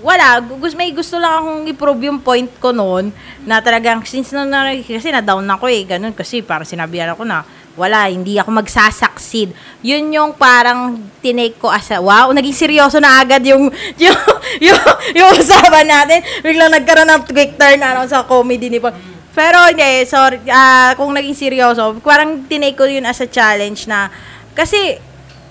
[0.04, 3.16] wala, gusto, may gusto lang akong i-prove yung point ko noon
[3.48, 7.48] na talagang since na, na kasi na-down ako eh, ganun kasi parang sinabihan ako na
[7.76, 9.52] wala, hindi ako magsasucceed.
[9.84, 13.68] Yun yung parang tinake ko as a, wow, naging seryoso na agad yung,
[14.04, 14.20] yung,
[14.64, 14.80] yung,
[15.12, 16.24] yung usapan natin.
[16.40, 18.96] Biglang nagkaroon ng quick turn ano, sa comedy ni Paul.
[19.36, 24.08] Pero hindi, sorry, ah, kung naging seryoso, parang tinake ko yun as a challenge na,
[24.56, 24.96] kasi,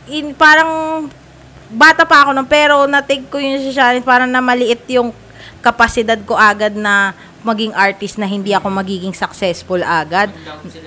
[0.08, 1.04] in, parang,
[1.74, 5.10] bata pa ako nun, pero na-take ko yun sa challenge, parang na maliit yung
[5.60, 7.12] kapasidad ko agad na
[7.44, 10.32] maging artist na hindi ako magiging successful agad.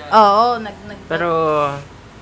[0.10, 1.28] Oo, nag, nag Pero,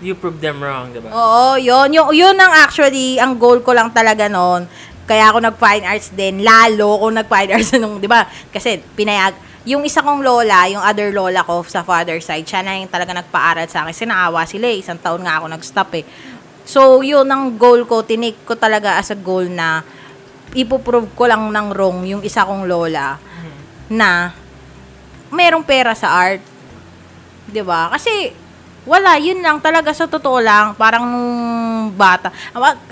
[0.04, 1.08] you prove them wrong, diba?
[1.08, 1.88] Oo, yun.
[1.96, 4.68] Yung, yun ang actually, ang goal ko lang talaga noon.
[5.08, 6.44] Kaya ako nag-fine arts din.
[6.44, 8.28] Lalo kung nag-fine arts nung, di ba?
[8.52, 12.78] Kasi pinayag, yung isa kong lola, yung other lola ko sa father side, siya na
[12.78, 13.90] yung talaga nagpaaral sa akin.
[13.96, 14.84] Kasi naawa sila eh.
[14.84, 16.06] Isang taon nga ako nag-stop eh.
[16.66, 18.02] So, yun ang goal ko.
[18.02, 19.86] Tinake ko talaga as a goal na
[20.56, 23.20] ipoprove ko lang ng wrong yung isa kong lola
[23.92, 24.34] na
[25.30, 26.42] merong pera sa art.
[27.46, 27.92] 'Di ba?
[27.92, 28.32] Kasi
[28.86, 31.34] wala, yun lang talaga sa totoo lang, parang nung
[31.98, 32.30] bata.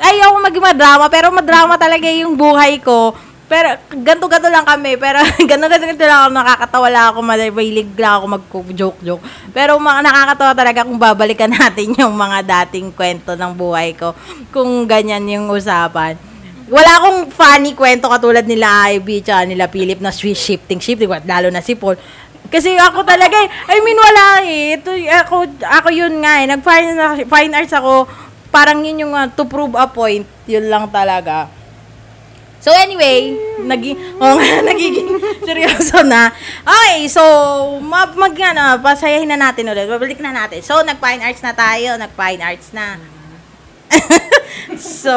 [0.02, 3.14] Ayaw ko maging madrama, pero madrama talaga yung buhay ko.
[3.48, 7.20] Pero ganto-ganto lang kami, pero ganto-ganto lang ako, nakakatawa lang ako,
[7.52, 9.24] mahilig lang ako mag-joke-joke.
[9.52, 14.16] Pero mga nakakatawa talaga kung babalikan natin yung mga dating kwento ng buhay ko,
[14.50, 16.16] kung ganyan yung usapan.
[16.72, 21.60] Wala akong funny kwento katulad nila Ivy tsaka nila Philip na shifting shifting lalo na
[21.60, 22.00] si Paul.
[22.48, 24.78] Kasi ako talaga eh, I mean wala eh.
[24.78, 24.94] Ito,
[25.26, 26.46] ako, ako yun nga eh.
[26.46, 26.88] Nag-fine,
[27.26, 28.06] fine arts ako.
[28.54, 30.22] Parang yun yung uh, to prove a point.
[30.46, 31.50] Yun lang talaga.
[32.64, 34.40] So anyway, naging, oh,
[34.72, 36.32] nagiging seryoso na.
[36.64, 37.20] Okay, so,
[37.84, 39.84] mag, mag ano, pasayahin na natin ulit.
[39.84, 40.64] Babalik na natin.
[40.64, 42.00] So, nag-fine arts na tayo.
[42.00, 42.96] Nag-fine arts na.
[44.80, 45.16] so,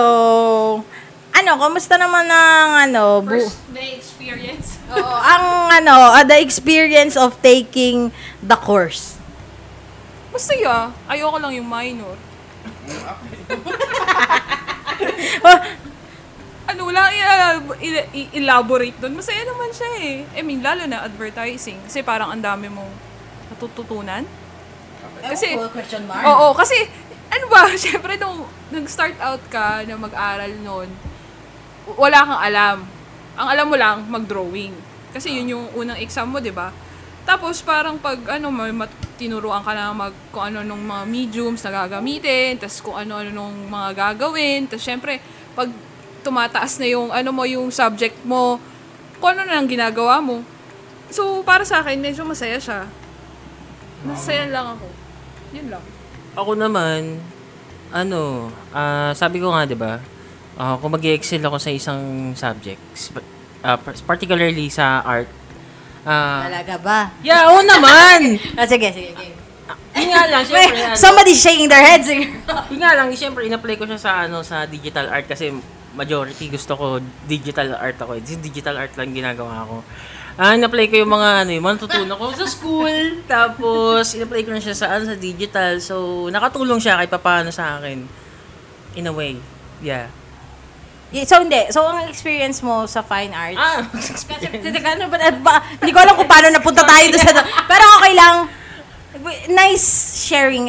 [1.31, 4.83] ano, kamusta naman ang ano, bu- First day experience.
[4.99, 8.11] Oo, ang ano, uh, the experience of taking
[8.43, 9.23] the course.
[10.35, 10.91] Masaya.
[11.07, 12.19] Ayoko lang yung minor.
[15.47, 15.59] Oh,
[16.67, 17.23] Ano, wala i-
[17.81, 19.15] i- i- elaborate doon.
[19.15, 20.15] Masaya naman siya eh.
[20.35, 21.79] I mean, lalo na advertising.
[21.87, 22.91] Kasi parang ang dami mong
[23.51, 24.27] natututunan.
[25.23, 26.27] Kasi, oh, question mark.
[26.27, 26.75] oo, kasi,
[27.31, 30.91] ano ba, syempre nung nag-start out ka na mag-aral noon,
[31.95, 32.77] wala kang alam.
[33.37, 34.75] Ang alam mo lang, mag-drawing.
[35.15, 36.75] Kasi yun yung unang exam mo, di ba?
[37.23, 41.63] Tapos parang pag ano, may mat- tinuruan ka na mag, kung ano nung mga mediums
[41.63, 45.19] na gagamitin, tapos kung ano-ano nung mga gagawin, tapos syempre,
[45.55, 45.71] pag
[46.27, 48.59] tumataas na yung ano mo, yung subject mo,
[49.23, 50.43] kung ano na ang ginagawa mo.
[51.07, 52.91] So, para sa akin, medyo masaya siya.
[54.03, 54.87] Masaya lang ako.
[55.55, 55.85] Yun lang.
[56.35, 57.23] Ako naman,
[57.95, 60.03] ano, ah, sabi ko nga, di ba,
[60.59, 63.25] ah, kung mag excel ako sa isang subject, sp-
[63.63, 65.31] ah, par- particularly sa art,
[66.03, 66.99] ah, Talaga ba?
[67.23, 68.37] yeah, oo naman!
[68.59, 69.35] Ah, sige, sige, sige.
[69.97, 72.11] Yun nga lang, syempre, Wait, ano, somebody's shaking their heads.
[72.73, 75.55] yun nga lang, syempre, in-apply ko siya sa, ano, sa digital art kasi
[75.97, 76.87] majority gusto ko
[77.25, 78.21] digital art ako.
[78.21, 78.23] eh.
[78.23, 79.81] This digital art lang ginagawa ko.
[80.37, 82.97] Ah, in-apply ko yung mga, ano, yung mga natutunan ko sa school.
[83.25, 85.81] Tapos, in-apply ko na siya sa, ano, sa digital.
[85.81, 88.05] So, nakatulong siya kahit papaano sa akin.
[89.01, 89.41] In a way.
[89.81, 90.13] Yeah.
[91.25, 91.57] so, hindi.
[91.73, 93.57] So, ang experience mo sa fine arts?
[93.57, 97.33] Ah, Kasi, teka, ano ba, ba, hindi ko alam kung paano napunta tayo doon sa,
[97.73, 98.37] pero okay lang.
[99.49, 100.69] Nice sharing.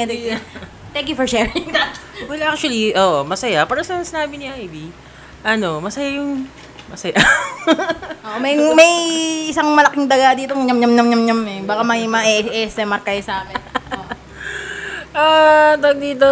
[0.95, 1.99] Thank you for sharing that.
[2.31, 3.67] well, actually, oh, masaya.
[3.67, 4.95] Para sa sinabi ni Ivy,
[5.47, 6.43] ano, masaya yung,
[6.91, 7.15] masaya.
[8.27, 8.91] Oh, may may
[9.47, 11.59] isang malaking daga dito, nyam nyam nyam nyam nyam eh.
[11.63, 13.55] Baka may ma-ASMR kayo sa amin.
[13.95, 14.03] Oh.
[15.17, 16.27] Ah, tag dito.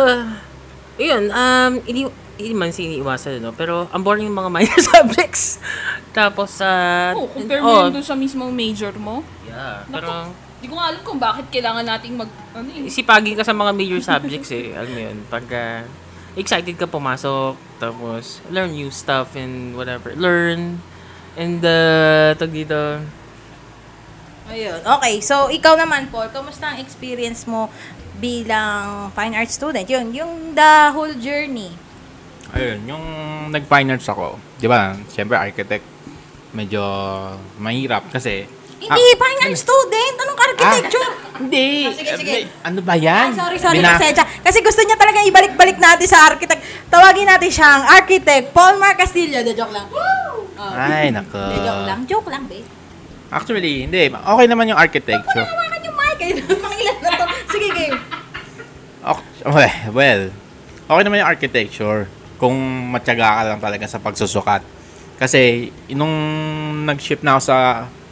[0.99, 3.56] Yun, um, ini hindi man siniiwasan, no?
[3.56, 5.63] Pero, ang boring yung mga minor subjects.
[6.12, 6.69] Tapos, sa...
[7.15, 9.23] Oh, compare oh, mo yun dun sa mismong major mo.
[9.47, 10.12] Yeah, Naku, pero...
[10.60, 12.91] Di ko nga alam kung bakit kailangan nating mag, ano eh.
[12.91, 14.75] Isipagin ka sa mga major subjects eh.
[14.75, 15.88] Alam mo yun, pagka
[16.36, 20.12] excited ka pumasok, tapos learn new stuff and whatever.
[20.15, 20.80] Learn.
[21.36, 23.04] And, uh, tag dito,
[24.45, 24.78] Ayun.
[24.78, 27.65] Okay, so ikaw naman, Paul, kamusta ang experience mo
[28.21, 29.89] bilang fine art student?
[29.89, 31.74] Yun, yung the whole journey.
[32.54, 33.06] Ayun, yung
[33.50, 35.86] nag-fine arts ako, di ba, siyempre architect,
[36.54, 36.82] medyo
[37.58, 38.45] mahirap kasi...
[38.86, 40.15] Hindi, fine art student.
[40.15, 41.10] Anong architecture?
[41.36, 41.67] Hindi!
[41.84, 42.36] Ah, sige, sige.
[42.62, 43.34] Ano ba yan?
[43.34, 44.24] Ah, sorry, sorry, Bina- pasensya.
[44.39, 46.62] Kasi gusto niya talaga ibalik-balik natin sa architect.
[46.88, 49.41] Tawagin natin siyang architect Paul Mar Castillo.
[49.41, 49.89] De joke lang.
[49.91, 50.71] Oh.
[50.71, 51.36] Ay, nako.
[51.36, 52.00] De joke lang.
[52.06, 52.67] Joke lang, babe.
[53.28, 54.08] Actually, hindi.
[54.08, 55.43] Okay naman yung architecture.
[55.43, 56.17] Hawakan yung mic.
[56.21, 57.26] Ayun, Pangilan na to.
[57.52, 57.98] Sige, game.
[59.45, 60.21] Okay, well,
[60.88, 62.10] okay naman yung architecture
[62.41, 62.56] kung
[62.89, 64.65] matyaga ka lang talaga sa pagsusukat.
[65.15, 66.12] Kasi, nung
[66.84, 67.58] nag-shift na ako sa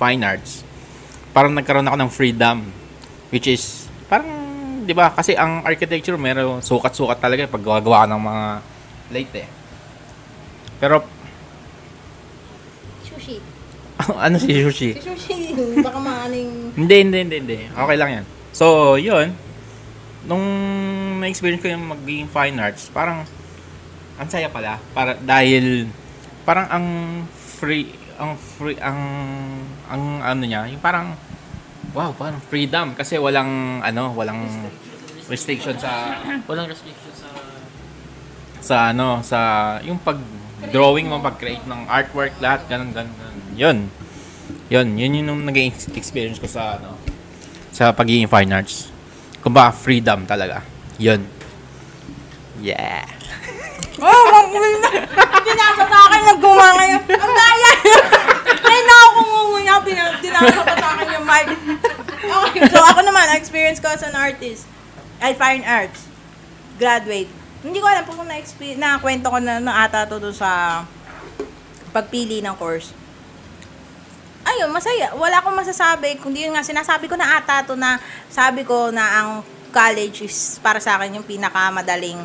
[0.03, 0.67] fine arts,
[1.31, 2.57] parang nagkaroon ako ng freedom.
[3.31, 4.27] Which is, parang,
[4.83, 8.45] di ba, kasi ang architecture, meron sukat-sukat talaga pag gagawa ng mga
[9.15, 9.47] late eh.
[10.83, 11.07] Pero,
[13.07, 13.39] Sushi.
[14.27, 14.89] ano si Sushi?
[14.99, 16.75] Si Sushi, baka maaning...
[16.75, 17.59] Hindi, hindi, hindi, hindi.
[17.71, 18.25] Okay lang yan.
[18.51, 19.31] So, yun.
[20.27, 20.45] Nung
[21.23, 23.23] na-experience ko yung magiging fine arts, parang
[24.19, 24.77] ang saya pala.
[24.93, 25.89] Para, dahil
[26.43, 26.85] parang ang
[27.33, 28.99] free, ang free, ang,
[29.91, 31.11] ang ano niya, yung parang,
[31.91, 32.95] wow, parang freedom.
[32.95, 34.47] Kasi walang, ano, walang
[35.27, 37.27] restriction sa, walang restriction sa...
[38.63, 39.39] sa ano, sa,
[39.83, 40.17] yung pag
[40.71, 43.39] drawing mo, pag-create ng artwork, lahat, ganun, ganun, ganun.
[43.59, 43.77] Yun.
[44.71, 46.95] Yun, yun yung naging experience ko sa, ano,
[47.75, 48.87] sa pagiging fine arts.
[49.43, 50.63] Kumbaga, freedom talaga.
[50.95, 51.27] Yun.
[52.63, 53.03] Yeah.
[54.01, 54.89] Oh, mo na.
[55.43, 57.03] Pinasa sa akin, nagkumanga yun.
[57.13, 57.71] Ang daya.
[58.63, 61.47] Ngayon na ako kumukuya, pinasa pa sa akin yung mic.
[62.23, 64.65] Okay, so ako naman, experience ko as an artist.
[65.21, 66.09] I fine arts.
[66.81, 67.29] Graduate.
[67.61, 70.83] Hindi ko alam kung na-experience, na kwento ko na, na ata to doon sa
[71.93, 72.91] pagpili ng course.
[74.43, 75.15] Ayun, masaya.
[75.15, 76.19] Wala akong masasabi.
[76.19, 79.29] Kundi yun nga, sinasabi ko na ata to na sabi ko na ang
[79.73, 82.21] college is para sa akin yung pinakamadaling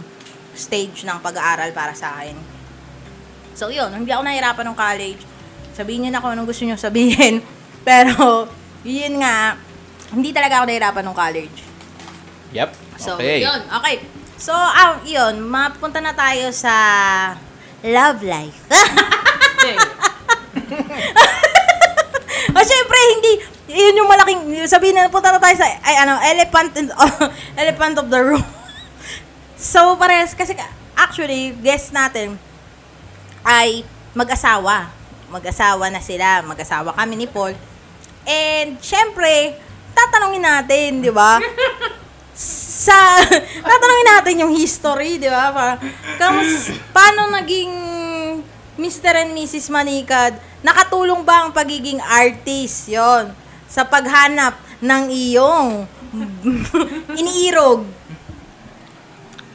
[0.55, 2.37] stage ng pag-aaral para sa akin.
[3.59, 3.91] So, yun.
[3.91, 5.23] Hindi ako nahirapan ng college.
[5.75, 7.43] Sabihin niyo na kung anong gusto niyo sabihin.
[7.89, 8.47] Pero,
[8.87, 9.59] yun nga,
[10.15, 11.59] hindi talaga ako nahirapan ng college.
[12.55, 12.71] Yep.
[13.03, 13.43] So, okay.
[13.43, 13.61] yun.
[13.83, 13.97] Okay.
[14.39, 15.43] So, ah, yun.
[15.43, 16.75] Mapunta na tayo sa
[17.83, 18.59] love life.
[22.55, 23.33] o, syempre, hindi,
[23.71, 26.91] yun yung malaking, sabihin na, punta na tayo sa, ay, ano, elephant, in,
[27.63, 28.47] elephant of the room.
[29.59, 30.55] So, parehas, kasi,
[30.95, 32.39] actually, guest natin,
[33.43, 33.83] ay
[34.15, 34.89] mag-asawa.
[35.29, 36.41] Mag-asawa na sila.
[36.47, 37.53] Mag-asawa kami ni Paul.
[38.25, 39.59] And, syempre,
[39.93, 41.43] tatanungin natin, di ba?
[42.87, 43.19] sa
[43.67, 45.51] tatanungin natin yung history, di ba?
[45.51, 45.73] Para,
[46.17, 47.73] kamus, paano naging
[48.79, 49.27] Mr.
[49.27, 49.69] and Mrs.
[49.75, 50.39] Manikad?
[50.63, 52.87] Nakatulong ba ang pagiging artist?
[52.89, 53.35] yon
[53.69, 55.85] sa paghanap ng iyong
[57.21, 57.85] iniirog.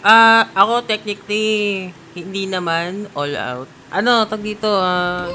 [0.03, 3.69] Ah, ako technically hindi naman all out.
[3.87, 5.25] Ano, tag dito, ah...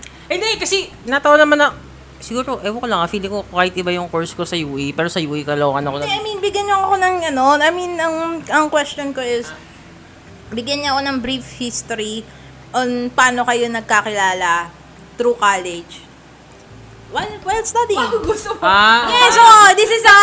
[0.26, 1.70] Hindi, kasi natawa naman na,
[2.18, 5.06] siguro, ewan ko lang, ah, feeling ko kahit iba yung course ko sa UE, pero
[5.06, 6.10] sa UE, kalokan ako Hindi.
[6.10, 9.46] I mean, bigyan niyo ako ng ano, I mean, ang, ang question ko is,
[10.50, 12.26] bigyan niyo ako ng brief history
[12.74, 14.74] on paano kayo nagkakilala
[15.14, 16.02] through college.
[17.14, 18.10] While, while studying.
[18.26, 18.66] Gusto mo?
[18.66, 19.46] Ah, Yes, so,
[19.78, 20.18] this is a,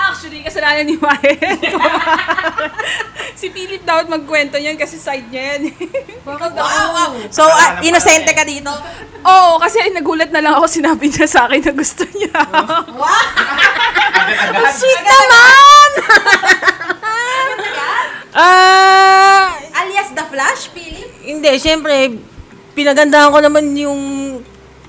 [0.00, 1.36] Actually, kasalanan ni Maya.
[3.40, 5.76] si Philip dapat magkwento niyan kasi side niya yan.
[6.24, 6.64] Ikaw daw.
[6.64, 8.72] wow, so, uh, inosente ka dito?
[9.20, 12.32] Oo, kasi nagulat na lang ako sinabi niya sa akin na gusto niya.
[14.80, 15.90] Sweet naman!
[18.40, 19.52] ah,
[19.84, 21.10] Alias The Flash, Philip?
[21.20, 22.16] hindi, syempre,
[22.72, 24.00] pinagandahan ko naman yung,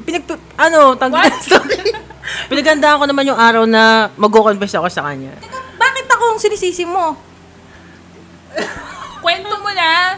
[0.08, 0.24] pinag,
[0.56, 1.12] ano, tag,
[1.44, 2.08] sorry.
[2.48, 5.34] Pinagandahan ko naman yung araw na mag-confess ako sa kanya.
[5.76, 7.16] Bakit ako ang sinisisi mo?
[9.24, 10.18] Kwento mo na.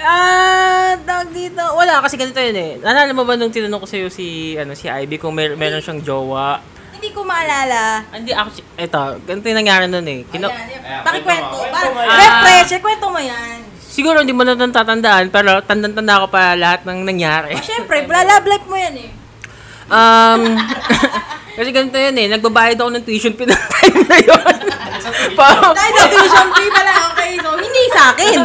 [0.00, 1.60] Ah, tawag dito.
[1.60, 2.70] Wala kasi ganito yun eh.
[2.80, 6.00] Naalala mo ba nung tinanong ko sa'yo si, ano, si Ivy kung mer meron siyang
[6.00, 6.56] jowa?
[6.96, 8.04] Hindi ko maalala.
[8.08, 10.20] Hindi ako, si- eto, ganito yung nangyari nun eh.
[10.28, 11.56] Kino- Ayan, Pakikwento.
[11.68, 13.60] Parang, refresh, kwento mo yan.
[13.90, 17.58] Siguro hindi mo na tatandaan, pero tandang-tanda ko pa lahat ng nangyari.
[17.60, 19.10] Siyempre, love life mo yan eh.
[19.90, 20.40] Um,
[21.58, 24.44] kasi ganito yun eh, nagbabayad ako ng tuition fee ng time na yun.
[25.74, 27.30] Dahil sa tuition fee pala, okay.
[27.36, 28.38] So, hindi sa akin.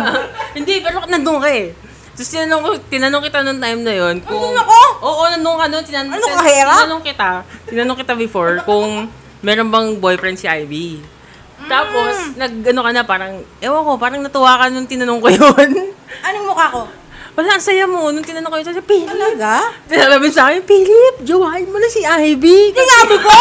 [0.53, 1.69] hindi, pero nandun ka eh.
[2.15, 4.39] Tapos tinanong, ko, tinanong kita nung time na yun kung...
[4.39, 4.77] Nandun ako?
[5.03, 5.83] Oo, nandun ka nun.
[5.83, 6.75] Tinan- Ano ka, Hera?
[6.79, 7.29] Tinanong kita,
[7.67, 11.03] tinanong kita before kung meron bang boyfriend si Ivy.
[11.65, 12.31] Tapos, Mm.
[12.35, 15.71] nag, ano ka na, parang, ewan ko, parang natuwa ka nung tinanong ko yun.
[16.21, 16.81] Anong mukha ko?
[17.35, 18.15] Wala, ang saya mo.
[18.15, 19.11] Nung tinanong ko yun, sabi, Philip.
[19.11, 19.75] Talaga?
[19.91, 22.71] Tinalaban sa akin, Philip, jowain mo na si Ivy.
[22.71, 23.35] Sinabi ko!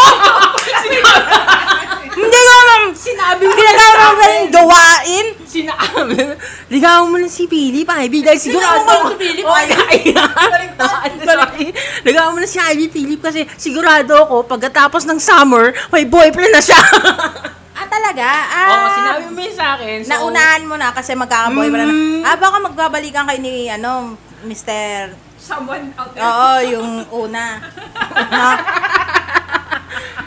[2.15, 2.81] Hindi ko alam.
[2.95, 3.51] Sinabi ko.
[3.55, 5.25] Ginagawa mo ba yung gawain?
[5.47, 6.15] Sinabi,
[6.67, 8.83] ligawan mo na si Philip, Ivy, dahil sigurado.
[8.83, 10.11] Ligawan mo si Philip, Oh, Ivy?
[12.03, 16.59] Ligawan mo na si Ivy, Philip, kasi sigurado ako, pagkatapos ng summer, may boyfriend na
[16.59, 16.79] siya.
[17.95, 18.27] Talaga?
[18.27, 18.67] Ah.
[18.67, 19.97] Oo, sinabi mo yun sa akin.
[20.03, 21.85] So, Naunahan mo na kasi magkakaboy mo na.
[21.87, 22.21] Mm.
[22.27, 25.15] Ah, baka magbabalikan kayo ni, ano, Mr.
[25.39, 26.23] Someone out there.
[26.23, 27.43] Oo, yung una.
[28.15, 28.47] No?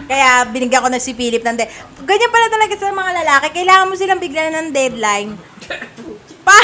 [0.09, 1.68] Kaya binigyan ko na si Philip ng de-
[2.04, 3.46] Ganyan pala talaga sa mga lalaki.
[3.52, 5.37] Kailangan mo silang bigyan ng deadline.
[6.40, 6.57] Pa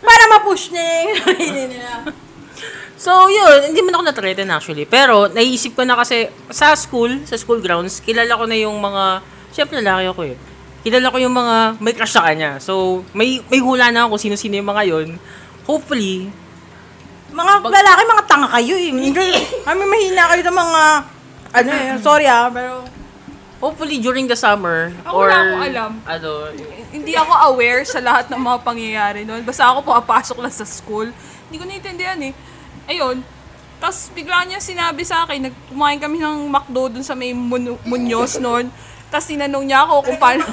[0.00, 2.08] para ma-push nila yung sarili nila.
[2.96, 4.84] So, yun, hindi man ako na-threaten actually.
[4.84, 9.24] Pero, naisip ko na kasi, sa school, sa school grounds, kilala ko na yung mga,
[9.50, 10.36] syempre lalaki ako eh.
[10.80, 12.56] Kilala ko yung mga may crush sa kanya.
[12.56, 15.08] So, may may hula na ako kung sino-sino yung mga yun.
[15.64, 16.32] Hopefully,
[17.30, 18.90] Mga lalaki, mga tanga kayo eh.
[18.90, 19.28] Hindi.
[19.62, 20.82] Kami mahina kayo ng mga,
[21.52, 22.82] ano eh, sorry ah, pero...
[23.62, 25.92] hopefully during the summer, Ako or, wala akong alam.
[26.02, 26.30] ano,
[26.90, 29.46] Hindi ako aware sa lahat ng mga pangyayari noon.
[29.46, 31.12] Basta ako pumapasok lang sa school.
[31.46, 32.32] Hindi ko naiintindihan eh.
[32.88, 33.22] Ayun.
[33.78, 38.42] Tapos bigla niya sinabi sa akin, nagkumain kami ng McDo dun sa may Mun- Munyos
[38.42, 38.66] noon.
[39.10, 40.46] Tapos tinanong niya ako kung paano...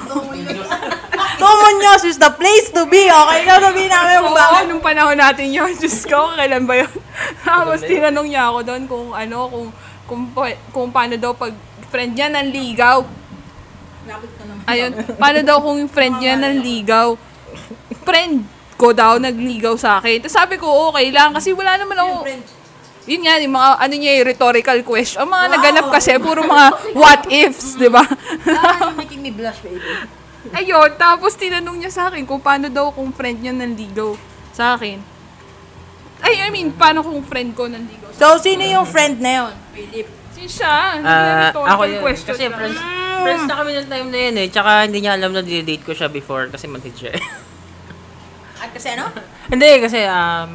[1.38, 3.46] Tomonyos is the place to be, okay?
[3.46, 4.65] Sasabihin namin kung Oo, bakit.
[4.65, 5.70] nung panahon natin yun.
[5.80, 6.89] Diyos ko, kailan ba yun?
[7.46, 9.67] Tapos tinanong niya ako doon kung ano, kung,
[10.10, 11.54] kung, pa- kung paano daw pag
[11.93, 12.34] friend niya.
[12.34, 14.63] Lapit ka naman.
[14.65, 14.91] Ayun,
[15.22, 17.13] paano daw kung yung friend niya nanligaw?
[18.02, 18.41] Friend
[18.78, 20.26] ko daw nagligaw sa akin.
[20.26, 21.34] Tapos sabi ko, okay lang.
[21.34, 22.26] Kasi wala naman ako...
[23.08, 25.24] Yun nga, yung mga, ano niya, yung rhetorical question.
[25.24, 25.54] Ang mga Wow.
[25.56, 28.04] naganap kasi, puro mga what ifs, di ba?
[28.46, 29.80] Ah, making me blush, baby.
[30.50, 34.15] Ayun, tapos tinanong niya sa akin kung paano daw kung friend niya nanligaw
[34.52, 35.00] sa akin.
[36.20, 39.54] Ay, I mean, paano kung friend ko nanligaw sa So, sino yung friend na yun?
[39.72, 40.08] Philip.
[40.32, 42.02] Si siya, Ah, rhetorical ako yun.
[42.02, 42.56] question Kasi lang.
[42.56, 42.80] friends,
[43.17, 44.48] friends na kami ng time na yun eh.
[44.48, 47.15] Tsaka hindi niya alam na date ko siya before kasi manhid siya.
[48.58, 49.10] At kasi ano?
[49.48, 50.50] hindi, kasi um,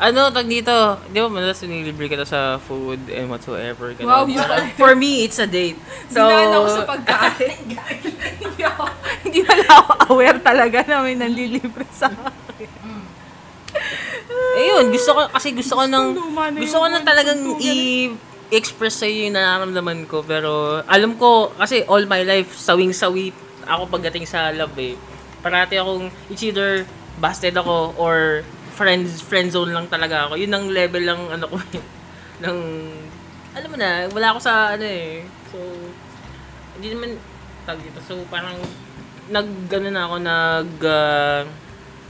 [0.00, 0.72] ano, tag dito,
[1.06, 3.92] di ba madalas nililibre kita sa food and whatsoever.
[3.92, 4.08] ganun.
[4.08, 4.48] Wow, yun.
[4.80, 5.76] For me, it's a date.
[6.08, 7.76] So, Dinaan ako sa pagkain.
[8.40, 8.82] hindi ako,
[9.22, 12.70] hindi wala ako aware talaga na may nandilibre sa akin.
[14.56, 16.16] ayun, gusto ko, kasi gusto ko nang,
[16.56, 18.16] gusto ko yung na talagang i-
[18.50, 20.24] express sa'yo yung nararamdaman ko.
[20.24, 23.36] Pero, alam ko, kasi all my life, sawing-sawi
[23.68, 24.96] ako pagdating sa love eh.
[25.44, 26.88] Parati akong, it's either
[27.20, 28.42] busted ako or
[28.80, 30.40] friends friend zone lang talaga ako.
[30.40, 31.84] Yun ang level lang ano ko eh.
[32.48, 32.58] ng
[33.52, 35.28] alam mo na, wala ako sa ano eh.
[35.52, 35.60] So
[36.80, 37.20] hindi naman
[37.68, 38.00] tag dito.
[38.00, 38.56] So parang
[39.28, 41.42] nag ano na ako nag uh,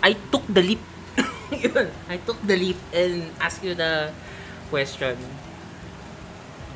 [0.07, 0.83] I took the leap.
[1.67, 1.91] Yun.
[2.07, 4.15] I took the leap and ask you the
[4.71, 5.19] question.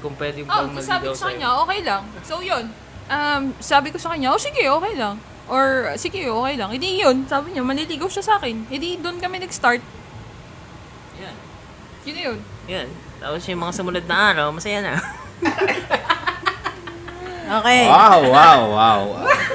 [0.03, 2.03] Kung pwede Oh, bang sabi ko maligaw sa kanya, okay lang.
[2.21, 2.69] So, yun.
[3.09, 5.17] Um, sabi ko sa kanya, oh, sige, okay lang.
[5.45, 6.73] Or, sige, okay lang.
[6.73, 7.29] Hindi yun.
[7.29, 8.65] Sabi niya, manliligaw siya sa akin.
[8.69, 9.83] Hindi doon kami nag-start.
[11.21, 11.37] Yan.
[12.09, 12.39] Yun na yun.
[12.69, 12.89] Yan.
[13.21, 14.95] Tapos yung mga sumunod na araw, masaya na.
[17.45, 17.85] Okay.
[17.93, 19.01] Wow, wow, wow.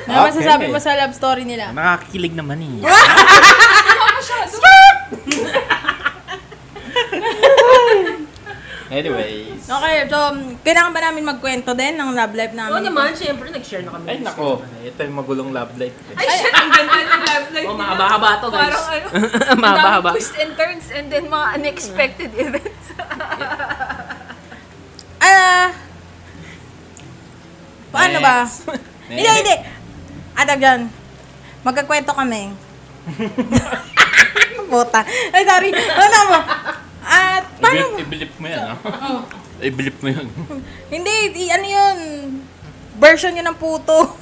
[0.06, 1.73] Ano masasabi mo sa love story nila?
[1.73, 2.86] Nakakakilig naman eh.
[8.89, 9.62] Anyways.
[9.63, 10.17] Okay, so,
[10.60, 12.82] kailangan ba namin magkwento din ng love life Oo namin?
[12.84, 14.06] naman, syempre, nag-share na kami.
[14.08, 15.93] Ay nako, ito yung magulong love life.
[15.93, 16.17] eh.
[16.17, 18.73] Ay, shit, ang ganda ng love life Oh, mahaba-haba to, guys.
[18.73, 19.06] Parang
[19.45, 20.10] ano, Mahaba-haba.
[20.12, 22.86] twists and turns and then mga unexpected events.
[25.19, 25.75] Ah,
[27.91, 28.47] paano ba?
[28.47, 28.63] Next.
[29.12, 29.56] Hindi, hindi.
[30.32, 30.82] Atag dyan.
[31.60, 32.56] Magkakwento kami.
[34.65, 35.02] Puta.
[35.30, 35.69] Ay, sorry.
[35.75, 36.39] Ano mo?
[37.60, 37.86] Paano?
[37.93, 38.63] Ibilip, ibilip mo yan,
[39.04, 39.10] ha?
[39.60, 40.28] Ibilip mo yun.
[40.93, 41.98] Hindi, i- ano yun?
[42.95, 44.15] Version yun ng puto.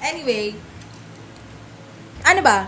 [0.00, 0.54] anyway.
[2.22, 2.66] Ano ba?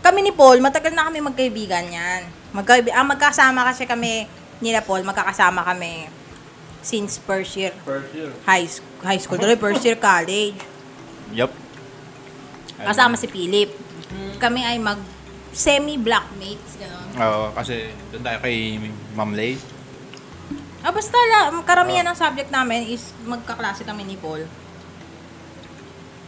[0.00, 2.28] Kami ni Paul, matagal na kami magkaibigan yan.
[2.52, 4.28] Magkaibi ah, magkasama kasi kami
[4.60, 6.08] nila Paul, magkakasama kami
[6.80, 8.32] since first year For sure.
[8.44, 10.56] high, sch- high school, tuloy first year college.
[11.32, 11.52] Yup.
[12.76, 13.72] Kasama si Philip.
[14.36, 15.00] Kami ay mag
[15.50, 17.03] semi-blackmates, gano'n.
[17.14, 18.82] Oo, kasi doon tayo kay
[19.14, 19.54] Ma'am Lay.
[20.84, 24.44] Ah, basta la, karamihan ng subject namin is magkaklase kami ni Paul.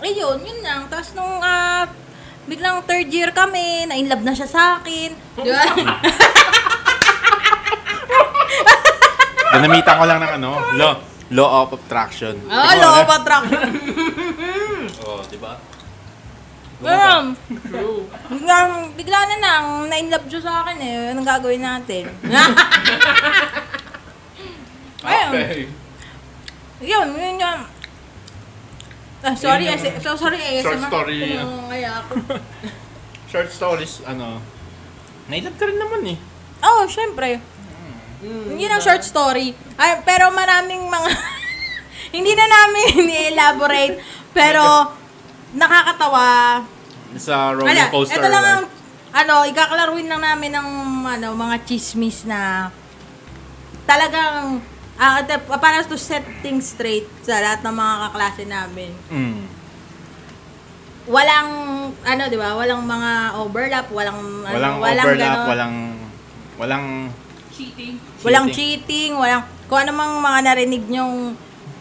[0.00, 0.88] Ayun, yun lang.
[0.88, 1.90] Tapos nung ah,
[2.46, 5.10] biglang third year kami, na-inlove na siya sa akin.
[5.12, 5.64] Di ba?
[9.56, 10.92] Dinamitan ko lang ng ano, law,
[11.32, 12.38] law of attraction.
[12.46, 13.68] Ko law of attraction.
[15.04, 15.75] Oo, di ba?
[16.76, 17.32] Pero,
[18.28, 21.10] biglang, bigla na lang, na-inlove siya sa akin eh.
[21.16, 22.04] Anong gagawin natin?
[25.06, 25.30] Ayun.
[25.32, 25.60] Okay.
[26.84, 27.58] Yun, yun yun.
[29.24, 30.60] Ah, sorry, Yun yung eh, so sorry eh.
[30.60, 31.40] short story.
[31.40, 32.12] Kumangaya ako.
[33.32, 34.38] Short stories, ano,
[35.26, 36.18] nailab ka rin naman eh.
[36.62, 37.42] Oo, oh, syempre.
[38.22, 39.50] Yun ang short story.
[39.76, 41.10] Ay, pero maraming mga...
[42.16, 43.98] hindi na namin i-elaborate.
[44.30, 44.62] Pero,
[45.56, 46.28] nakakatawa.
[47.16, 48.20] Sa roller coaster.
[48.20, 48.64] ito lang ang...
[49.16, 50.68] Ano, ikakalaruin lang namin ng
[51.08, 52.68] ano, mga chismis na
[53.88, 54.60] talagang
[54.96, 58.92] ito, para to set things straight sa lahat ng mga kaklase namin.
[59.08, 59.44] mm,
[61.06, 61.50] Walang
[62.02, 62.58] ano, 'di ba?
[62.58, 65.46] Walang mga overlap, walang ano, walang, walang overlap, ganon.
[65.46, 65.74] walang,
[66.58, 66.84] walang,
[67.56, 67.96] Cheating.
[68.20, 71.32] Walang cheating, walang kung ano mang mga narinig nyong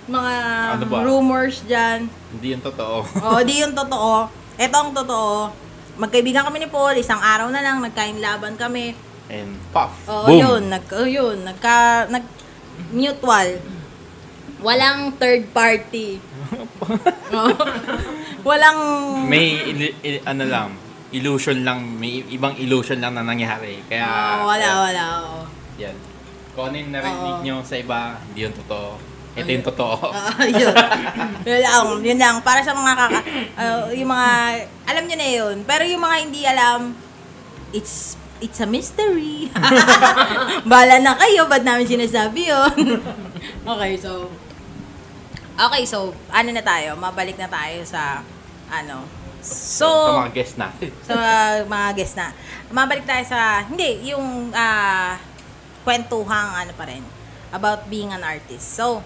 [0.06, 0.34] mga
[0.72, 0.97] Ano ba?
[1.01, 2.06] rumors diyan.
[2.32, 3.01] hindi yung totoo.
[3.01, 4.30] Oo, di yung totoo.
[4.56, 5.51] Ito ang totoo.
[5.95, 8.93] Magkaibigan kami ni Paul, isang araw na lang nagkain laban kami.
[9.26, 9.95] And puff.
[10.06, 10.38] Oo, Boom.
[10.38, 12.24] yun, nag oh, yun, nagka nag
[12.91, 13.58] mutual.
[14.58, 16.20] Walang third party.
[17.34, 17.56] Oo.
[18.43, 18.80] Walang
[19.26, 20.70] May, ili- ili- ano lang,
[21.10, 23.82] illusion lang, may ibang illusion lang na nangyari.
[23.86, 25.03] Kaya, Oo, wala, yan, wala.
[25.24, 25.39] oo.
[25.78, 25.95] Yan.
[26.51, 27.43] Kung ano yung narinig Oo.
[27.43, 28.95] nyo sa iba, hindi yung totoo.
[29.36, 29.95] Ito yung totoo.
[30.15, 30.75] Ah, yun.
[31.43, 32.36] yun lang, yun lang.
[32.41, 33.19] Para sa mga kaka,
[33.59, 34.29] ah, yung mga,
[34.88, 35.55] alam nyo na yun.
[35.67, 36.95] Pero yung mga hindi alam,
[37.75, 39.51] it's, it's a mystery.
[40.71, 42.99] Bala na kayo, ba't namin sinasabi yun?
[43.75, 44.31] okay, so,
[45.55, 46.99] Okay, so ano na tayo?
[46.99, 48.19] Mabalik na tayo sa
[48.67, 49.07] ano.
[49.45, 50.89] So, sa mga guests natin.
[51.05, 51.15] sa
[51.63, 52.36] mga guests na.
[52.73, 55.15] Mabalik tayo sa, hindi, yung ah,
[55.88, 57.05] kwentuhang ano pa rin,
[57.55, 58.75] about being an artist.
[58.75, 58.99] So,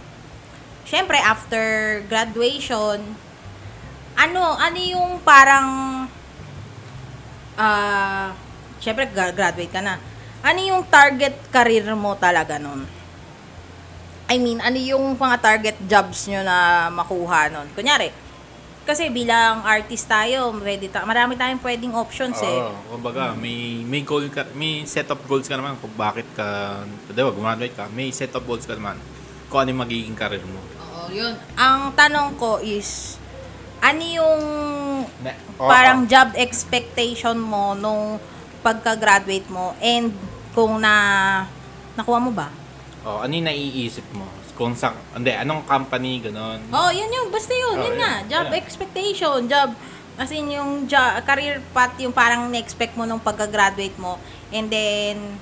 [0.89, 1.63] syempre, after
[2.09, 2.97] graduation,
[4.17, 5.67] ano, ano yung parang,
[7.53, 8.33] ah,
[8.81, 10.01] syempre, gra- graduate ka na.
[10.41, 12.89] Ano yung target career mo talaga nun?
[14.29, 17.69] I mean, ano yung mga target jobs nyo na makuha nun?
[17.77, 18.09] Kunyari,
[18.85, 22.59] kasi bilang artist tayo, pwede ta- marami tayong pwedeng options eh.
[22.65, 26.81] Oo, kumbaga, may, may goal ka, may set of goals ka naman kung bakit ka,
[27.09, 28.97] di ba, gumraduate ka, may set of goals ka naman
[29.49, 30.61] kung ano yung magiging career mo.
[31.11, 31.33] Yun.
[31.55, 33.17] Ang tanong ko is,
[33.79, 34.41] ano yung
[35.19, 38.19] Na- oo, parang job expectation mo nung
[38.59, 40.11] pagka-graduate mo and
[40.51, 40.93] kung na
[41.95, 42.51] nakuha mo ba?
[43.03, 44.27] Oo, ano yung naiisip mo?
[44.59, 46.59] Kung sa, hindi, anong company, ganon.
[46.67, 47.31] Oo, oh, yun yun.
[47.31, 47.79] Basta yun.
[47.79, 47.99] Oo, yun yun.
[48.03, 48.13] nga.
[48.27, 48.59] Job Yeah.
[48.59, 49.47] expectation.
[49.47, 49.71] Job,
[50.19, 54.19] as in yung jo- career path, yung parang na-expect mo nung pagka-graduate mo.
[54.51, 55.39] And then,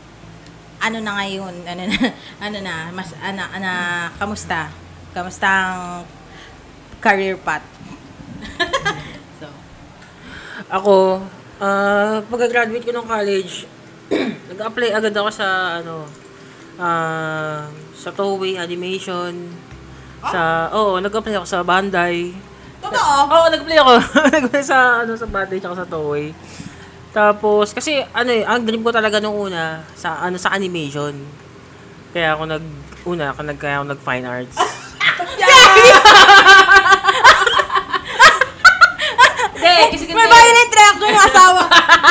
[0.77, 1.65] ano na ngayon?
[1.65, 1.97] Ano na?
[2.45, 2.93] Ano na?
[2.93, 3.69] Mas, ano, ano,
[4.21, 4.69] kamusta?
[5.15, 6.03] Kamusta ang
[6.99, 7.63] career path?
[9.39, 9.47] so,
[10.71, 11.21] Ako,
[11.57, 13.65] ah pagka-graduate ko ng college,
[14.51, 16.05] nag-apply agad ako sa ano,
[16.77, 17.65] ah
[17.97, 19.33] sa Toei Animation.
[20.27, 22.33] Sa, oo, nag-apply ako sa Bandai.
[22.81, 23.13] totoo?
[23.29, 23.93] Oo, nag-apply ako.
[24.33, 26.33] nag-apply sa, ano, sa Bandai tsaka sa Toei.
[27.13, 31.13] Tapos, kasi, ano eh, ang dream ko talaga nung una, sa, ano, sa animation.
[32.13, 32.65] Kaya ako nag,
[33.05, 34.57] una, ako nag, kaya ako nag-fine arts.
[39.57, 41.61] Hindi, kasi ganito May violent reaction yung asawa.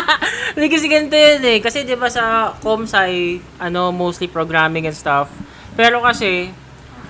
[0.57, 1.59] Hindi kasi ganito yun eh.
[1.63, 5.31] Kasi di ba sa Comsci, ano, mostly programming and stuff.
[5.79, 6.51] Pero kasi,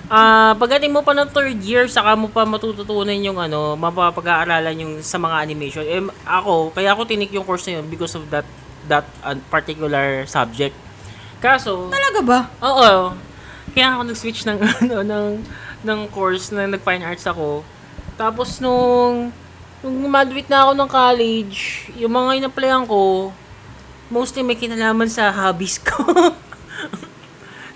[0.07, 4.93] ah pagdating mo pa ng third year, saka mo pa matututunan yung ano, mapapag-aaralan yung
[5.01, 5.83] sa mga animation.
[5.83, 8.45] Eh, ako, kaya ako tinik yung course na yun because of that
[8.87, 10.75] that uh, particular subject.
[11.43, 12.39] Kaso, Talaga ba?
[12.63, 13.13] Oo.
[13.75, 14.57] Kaya ako nag-switch ng
[14.87, 15.27] ano ng
[15.85, 17.61] ng course na nag-fine arts ako.
[18.17, 19.29] Tapos nung
[19.85, 21.57] nung graduate na ako ng college,
[21.97, 23.29] yung mga in-applyan ko,
[24.09, 26.01] mostly may kinalaman sa hobbies ko.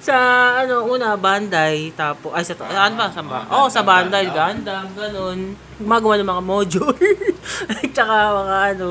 [0.01, 0.17] sa
[0.65, 3.45] ano una Bandai tapos ay sa ano ba sa ba?
[3.53, 5.53] Oh, sa Bandai, Gundam, ganun.
[5.77, 7.09] Gumagawa ng mga module.
[7.93, 8.89] Tsaka mga ano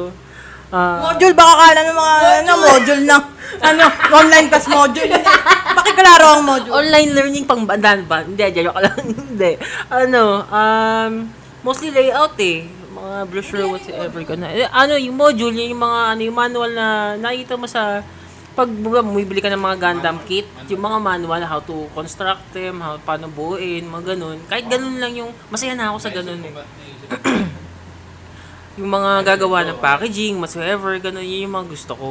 [0.71, 2.15] ah, Module, baka kala ng mga
[2.47, 3.23] ano, module ng
[3.59, 3.85] ano,
[4.15, 5.11] online class module.
[5.83, 6.75] Pakiklaro ang module.
[6.79, 8.23] online learning pang bandan ba?
[8.23, 9.03] Hindi, joke lang.
[9.03, 9.59] Hindi.
[9.91, 11.13] Ano, um,
[11.67, 12.80] mostly layout eh.
[13.01, 14.53] Mga brochure, whatever ka na.
[14.53, 18.05] Eh, ano, yung module, yun yung mga, ano, yung manual na nakikita mo sa,
[18.53, 23.01] pag bumibili ka ng mga Gundam kit, yung mga manual, how to construct them, how,
[23.01, 24.37] paano buuin, mga ganun.
[24.53, 26.53] Kahit ganun lang yung, masaya na ako sa ganun eh.
[28.79, 32.09] yung mga gagawa ng packaging, whatsoever, ganun, yun yung mga gusto ko.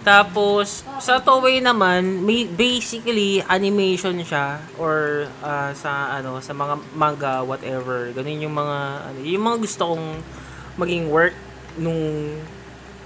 [0.00, 7.34] Tapos, sa Toei naman, may basically animation siya or ah, sa ano sa mga manga
[7.44, 8.08] whatever.
[8.16, 8.78] Ganun yung mga
[9.12, 10.06] ano, yung mga gusto kong
[10.80, 11.36] maging work
[11.76, 12.00] nung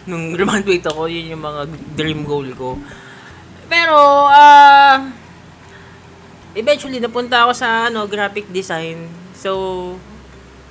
[0.06, 1.62] nung graduate ako, yun yung mga
[1.98, 2.78] dream goal ko.
[3.66, 5.02] Pero ah
[6.54, 9.10] eventually napunta ako sa ano graphic design.
[9.34, 9.50] So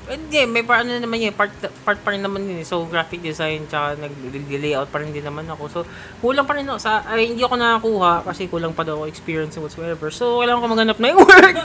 [0.03, 1.55] hindi, may part ano naman yun, part,
[1.87, 2.59] part pa rin naman yun.
[2.59, 2.67] eh.
[2.67, 5.63] So, graphic design, tsaka nag-layout pa rin din naman ako.
[5.71, 5.79] So,
[6.19, 6.75] kulang pa rin ako.
[6.75, 10.11] Sa, ay, hindi ako nakakuha kasi kulang pa daw ako experience and whatsoever.
[10.11, 11.57] So, kailangan ko maganap na yung work.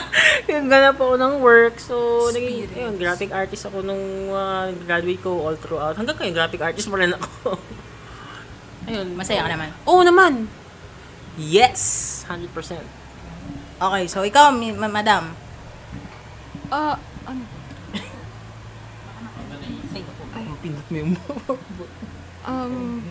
[0.52, 1.76] yung ganap ako ng work.
[1.80, 5.96] So, naging, ayun, graphic artist ako nung uh, graduate ko all throughout.
[5.96, 7.56] Hanggang ngayon, graphic artist pa rin ako.
[8.92, 9.16] ayun.
[9.16, 9.72] Masaya ka naman.
[9.88, 10.44] Oo naman.
[11.40, 12.20] Yes!
[12.28, 12.52] 100%.
[13.78, 14.52] Okay, so ikaw,
[14.90, 15.32] madam.
[16.68, 17.57] Ah, ano?
[20.68, 21.12] Pindot mo yung
[22.48, 23.04] Um,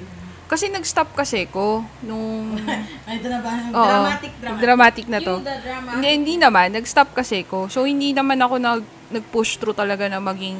[0.49, 2.57] kasi nag-stop kasi ko nung...
[3.07, 3.53] Ay, ito na ba?
[3.69, 4.63] Oo, dramatic, dramatic.
[4.63, 5.35] dramatic na to.
[5.45, 5.89] The drama.
[5.93, 6.67] Hindi, hindi naman.
[6.73, 7.69] Nag-stop kasi ko.
[7.69, 8.81] So, hindi naman ako nag,
[9.13, 10.57] nag-push through talaga na maging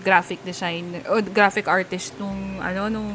[0.00, 3.12] graphic design o graphic artist nung, ano, nung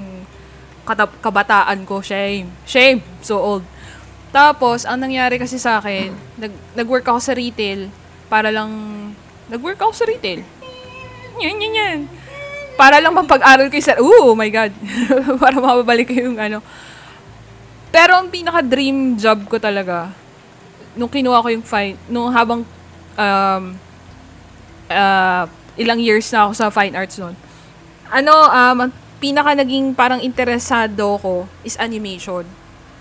[0.86, 2.05] katap- kabataan ko.
[2.05, 2.51] Shame.
[2.69, 3.01] Shame.
[3.25, 3.65] So old.
[4.30, 7.89] Tapos, ang nangyari kasi sa akin, nag, nag-work ako sa retail
[8.30, 8.69] para lang,
[9.49, 10.45] nag-work ako sa retail.
[11.39, 11.99] Yan, yan, yan.
[12.80, 14.71] Para lang mapag-aral ko sa, oh my God.
[15.43, 16.63] para mababalik ko yung ano.
[17.91, 20.15] Pero ang pinaka-dream job ko talaga,
[20.95, 22.63] nung kinuha ko yung fine, nung habang
[23.19, 23.63] um,
[24.88, 25.43] uh,
[25.75, 27.36] ilang years na ako sa fine arts noon.
[28.07, 32.47] Ano, um, ang pinaka naging parang interesado ko is animation.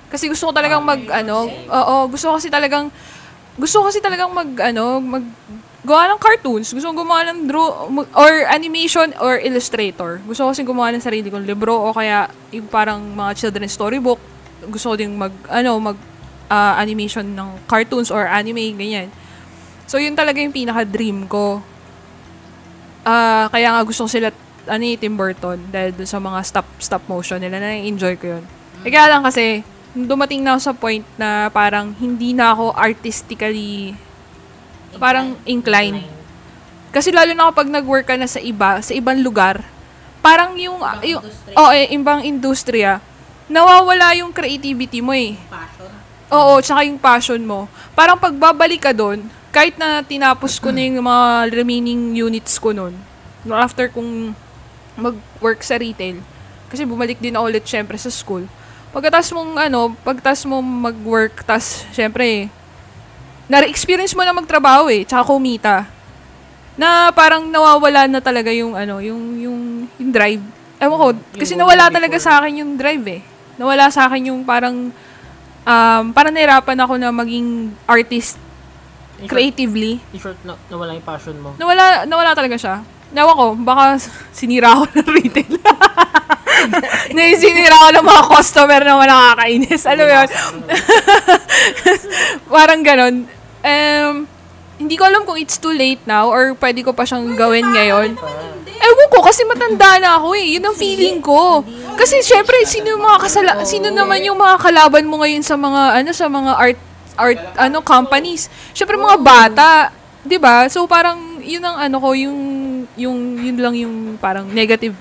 [0.09, 2.91] Kasi gusto ko talagang mag, ano, oo, gusto ko kasi talagang,
[3.55, 5.24] gusto ko kasi talagang mag, ano, mag,
[5.87, 6.74] gawa ng cartoons.
[6.74, 7.87] Gusto kong gumawa ng draw,
[8.18, 10.18] or animation, or illustrator.
[10.26, 14.18] Gusto ko kasi gumawa ng sarili kong libro, o kaya yung parang mga children's storybook.
[14.66, 15.99] Gusto ko din mag, ano, mag,
[16.51, 19.12] ah, animation ng cartoons or anime, ganyan.
[19.87, 21.62] So, yun talaga yung pinaka-dream ko.
[23.07, 24.29] Ah, kaya nga gusto ko sila,
[24.68, 28.45] ano eh, Tim Burton, dahil dun sa mga stop, stop motion nila, na-enjoy ko yun.
[28.83, 29.62] Eh, kaya lang kasi,
[29.95, 33.97] dumating na ako sa point na parang hindi na ako artistically
[34.99, 36.03] parang inclined.
[36.91, 39.63] Kasi lalo na kapag nag-work ka na sa iba, sa ibang lugar,
[40.21, 41.23] parang yung, yung
[41.55, 43.01] oh, eh, ibang industriya,
[43.49, 45.39] nawawala yung creativity mo eh.
[45.49, 45.91] Passion.
[46.29, 47.71] Oo, tsaka yung passion mo.
[47.97, 52.93] Parang pagbabalik ka doon, kahit na tinapos ko na yung mga remaining units ko noon,
[53.49, 54.37] after kong
[54.99, 56.21] mag-work sa retail,
[56.69, 58.45] kasi bumalik din ako ulit syempre sa school.
[58.93, 62.53] Pagkatas mong ano, pagkatas mo mag-work, tas syempre,
[63.49, 65.89] na-experience mo na magtrabaho eh, tsaka kumita.
[66.79, 69.61] Na parang nawawala na talaga yung ano, yung yung,
[69.99, 70.45] yung drive.
[70.79, 73.21] Ewan ko, kasi nawala talaga sa akin yung drive eh.
[73.59, 74.95] Nawala sa akin yung parang
[75.67, 78.39] um, parang nahirapan ako na maging artist
[79.19, 79.99] In creatively.
[80.15, 81.51] In short, na, nawala yung passion mo.
[81.59, 82.87] Nawala, nawala talaga siya.
[83.11, 83.99] Nawa ko, baka
[84.31, 85.59] sinira ako ng retail.
[87.17, 89.83] na sinira ako ng mga customer na wala nakakainis.
[89.91, 90.29] Alam mo yun?
[92.55, 93.38] Parang ganon.
[93.65, 94.27] Um,
[94.79, 98.15] hindi ko alam kung it's too late now or pwede ko pa siyang gawin ngayon.
[98.79, 100.55] Ewan ko, kasi matanda na ako eh.
[100.55, 101.67] Yun ang feeling ko.
[101.99, 105.99] Kasi syempre, sino yung mga kasala, sino naman yung mga kalaban mo ngayon sa mga,
[105.99, 106.81] ano, sa mga art,
[107.19, 108.47] art, ano, companies.
[108.71, 109.91] Syempre, mga bata.
[110.29, 112.39] 'di ba So, parang, yun ang ano ko, yung,
[112.95, 114.95] yung, yun lang yung parang negative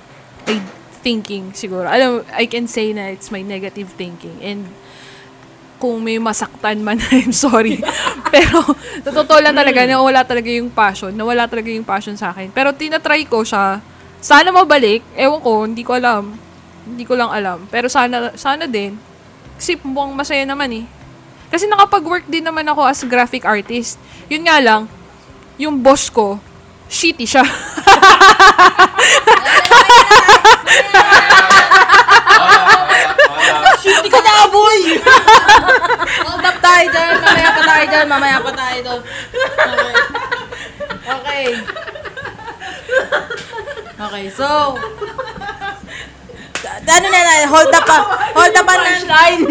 [1.03, 1.87] thinking siguro.
[1.87, 4.39] Alam, I can say na it's my negative thinking.
[4.39, 4.71] And,
[5.77, 7.81] kung may masaktan man, I'm sorry.
[8.33, 8.61] Pero,
[9.05, 11.13] totoo lang talaga, nawala talaga yung passion.
[11.13, 12.49] Nawala talaga yung passion sa akin.
[12.51, 13.79] Pero, tinatry ko siya.
[14.17, 15.05] Sana mabalik.
[15.13, 16.33] Ewan ko, hindi ko alam.
[16.85, 17.69] Hindi ko lang alam.
[17.69, 18.97] Pero sana, sana din.
[19.57, 20.85] Kasi mukhang masaya naman eh.
[21.47, 24.01] Kasi nakapag-work din naman ako as graphic artist.
[24.27, 24.89] Yun nga lang,
[25.55, 26.41] yung boss ko,
[26.89, 27.45] shitty siya.
[33.97, 34.79] Hindi ka na, boy!
[36.27, 37.13] Hold up tayo dyan.
[37.17, 38.05] Mamaya pa tayo dyan.
[38.07, 39.01] Mamaya pa tayo doon.
[39.33, 39.93] Okay.
[41.07, 41.45] Okay.
[43.97, 44.47] Okay, so...
[46.61, 47.97] da- Ano na na, hold up pa.
[48.31, 48.83] Hold up pa na.
[48.93, 49.41] Punchline!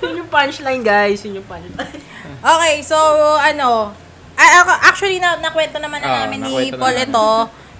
[0.00, 1.20] yun yung punchline, guys.
[1.22, 2.00] Yun yung punchline.
[2.40, 2.96] Okay, so
[3.34, 3.90] ano,
[4.34, 4.52] ah,
[4.84, 7.28] actually na nakwento naman na Ah, namin ni Paul ito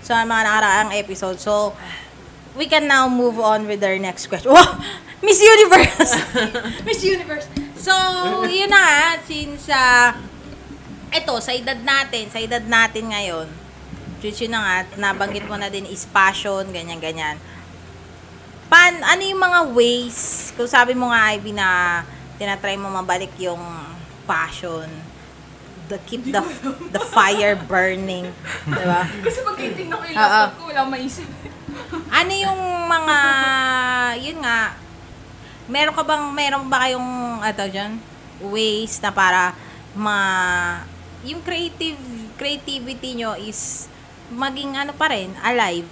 [0.00, 1.36] sa mga nakaraang episode.
[1.36, 1.72] So
[2.56, 4.54] we can now move on with our next question.
[4.54, 4.78] Wow!
[5.24, 6.12] Miss Universe!
[6.86, 7.46] Miss Universe.
[7.78, 7.92] So,
[8.46, 10.14] yun na since uh,
[11.12, 13.46] eto, sa edad natin, sa edad natin ngayon,
[14.24, 14.76] which yun na nga,
[15.12, 17.36] nabanggit mo na din is passion, ganyan-ganyan.
[18.72, 22.00] Pan, ano yung mga ways, kung sabi mo nga, Ivy, na
[22.40, 23.60] tinatry mo mabalik yung
[24.24, 24.88] passion,
[25.92, 26.40] the keep the
[26.96, 28.32] the fire burning,
[28.64, 29.04] di ba?
[29.28, 31.28] Kasi pag titignan ko yung laptop ko, wala maisip.
[32.10, 33.16] Ano yung mga,
[34.22, 34.74] yun nga,
[35.66, 37.98] meron ka bang, meron ba kayong, ato dyan,
[38.40, 39.54] ways na para
[39.94, 40.16] ma,
[41.24, 41.96] yung creative,
[42.36, 43.88] creativity nyo is
[44.32, 45.86] maging ano pa rin, alive,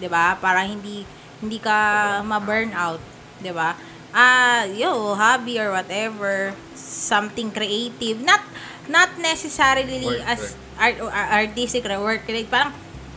[0.00, 0.38] 'di ba?
[0.40, 1.04] Para hindi
[1.42, 1.76] hindi ka
[2.24, 3.02] ma-burn out,
[3.42, 3.76] 'di ba?
[4.12, 8.44] Ah, yo, hobby or whatever, something creative, not
[8.90, 10.42] not necessarily Work, as
[10.76, 12.74] art or artistic or work like parang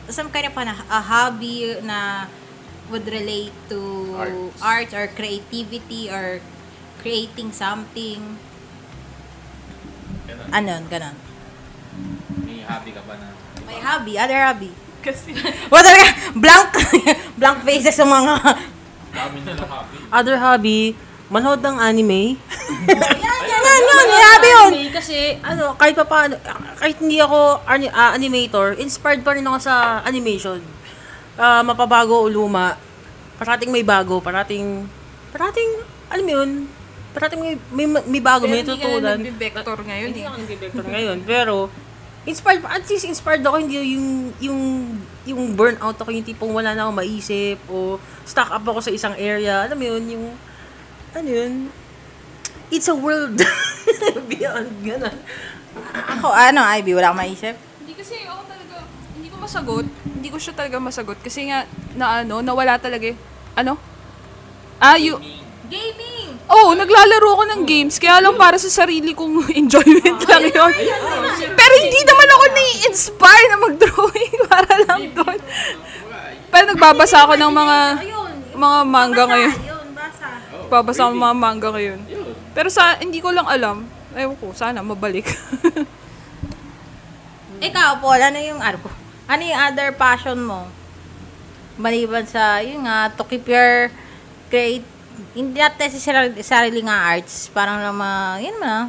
[0.09, 2.29] some kind of an, a hobby na
[2.89, 3.79] would relate to
[4.13, 4.61] Arts.
[4.61, 6.41] art or creativity or
[7.01, 8.37] creating something.
[10.25, 10.47] Ganun.
[10.53, 11.15] Ano, ganon.
[12.45, 13.29] May hobby ka ba na?
[13.65, 14.71] May hobby, other hobby.
[15.01, 15.37] Kasi,
[15.71, 16.33] What talaga?
[16.33, 16.69] Blank,
[17.39, 18.33] blank faces sa mga...
[19.13, 19.97] Dami nilang hobby.
[20.09, 20.79] Other hobby,
[21.27, 22.37] manood ng anime.
[22.85, 24.71] yan, yan, yan, yun, hobby yun.
[24.93, 26.37] Kasi, ano, kahit pa paano,
[26.77, 30.61] kahit hindi ako ani- ah, animator, inspired pa rin ako sa animation.
[31.35, 32.77] Ah, mapabago o luma,
[33.35, 34.85] parating may bago, parating,
[35.33, 36.49] parating, alam mo yun,
[37.11, 39.17] parating may, may, may bago, may hindi ka na tutulan.
[39.19, 40.27] nagbe-vector ngayon Hindi eh.
[40.29, 41.55] ako nag-vector ngayon, pero,
[42.23, 44.61] inspired, at least inspired ako, hindi yung, yung,
[45.25, 49.15] yung burnout ako, yung tipong wala na ako maisip, o stuck up ako sa isang
[49.17, 50.25] area, alam mo yun, yung,
[51.15, 51.53] ano yun,
[52.67, 53.39] it's a world
[54.29, 55.17] beyond, gano'n.
[56.19, 57.55] Ako, ano, Ivy, wala akong maisip.
[57.79, 58.75] Hindi kasi ako talaga,
[59.15, 59.87] hindi ko masagot.
[60.03, 61.19] Hindi ko siya talaga masagot.
[61.23, 61.63] Kasi nga,
[61.95, 63.17] na ano, nawala talaga eh.
[63.55, 63.79] Ano?
[64.79, 65.15] Ah, you,
[65.65, 66.37] Gaming!
[66.45, 70.71] Oh, naglalaro ako ng games, kaya lang para sa sarili kong enjoyment lang yun.
[71.57, 75.39] Pero hindi naman ako nai-inspire na mag-drawing para lang doon.
[76.53, 77.77] Pero nagbabasa ako ng mga
[78.55, 79.57] mga manga ngayon.
[80.65, 80.81] Yun, basa.
[80.81, 81.99] Babasa ng mga manga ngayon.
[82.57, 83.85] Pero sa hindi ko lang alam.
[84.15, 85.27] Ewan ko, sana mabalik.
[87.67, 88.89] Ikaw, Paul, ano yung ano ko?
[89.25, 90.67] Ano yung other passion mo?
[91.75, 93.91] Maliban sa, yun nga, to keep your
[94.47, 94.87] create,
[95.35, 98.87] hindi not necessarily sarili nga arts, parang naman, yun na,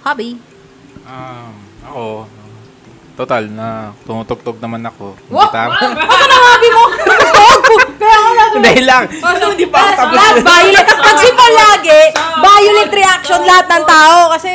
[0.00, 0.40] hobby.
[1.04, 1.52] Um,
[1.84, 2.24] ako,
[3.16, 5.16] total na tumutugtog naman ako.
[5.32, 5.48] Wow!
[5.48, 5.72] Gitara.
[5.72, 6.84] Ano ang hobby mo?
[8.00, 8.60] Kaya nga natin.
[8.60, 9.08] Dahil lang.
[9.08, 10.14] Hindi pa ako tapos.
[10.14, 10.86] Lahat violent.
[10.86, 14.52] Pag si Paul lagi, violent reaction lahat ng tao kasi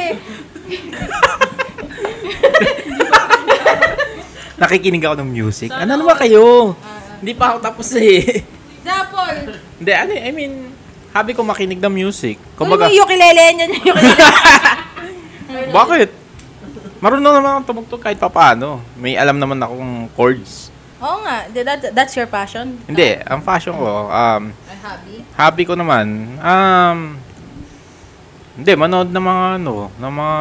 [4.61, 5.73] Nakikinig ako ng music.
[5.73, 6.77] Ano naman kayo?
[7.17, 8.45] Hindi pa ako tapos eh.
[8.85, 9.57] Paul.
[9.81, 10.69] Hindi, ano eh, I mean,
[11.09, 12.37] habi ko makinig ng music.
[12.53, 14.25] Kumbaga, Kumbaga, yung ukulele niya, yung ukulele.
[15.77, 16.20] bakit?
[17.01, 18.77] Marunong naman akong tumugtog kahit papaano.
[18.93, 20.69] May alam naman akong chords.
[21.01, 22.77] Oo nga, that, that's your passion.
[22.85, 25.15] Hindi, ang fashion ko, um, hobby.
[25.33, 27.17] hobby ko naman, um,
[28.53, 30.37] hindi, manood ng mga, ano, ng mga,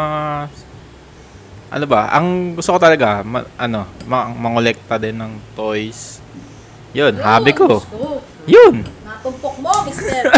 [1.73, 6.21] ano ba, ang gusto ko talaga, ma, ano, ma, mangolekta din ng toys.
[6.93, 7.81] Yun, hobby ko.
[7.97, 8.85] Oh, Yun.
[9.01, 10.29] natumpok mo, mister.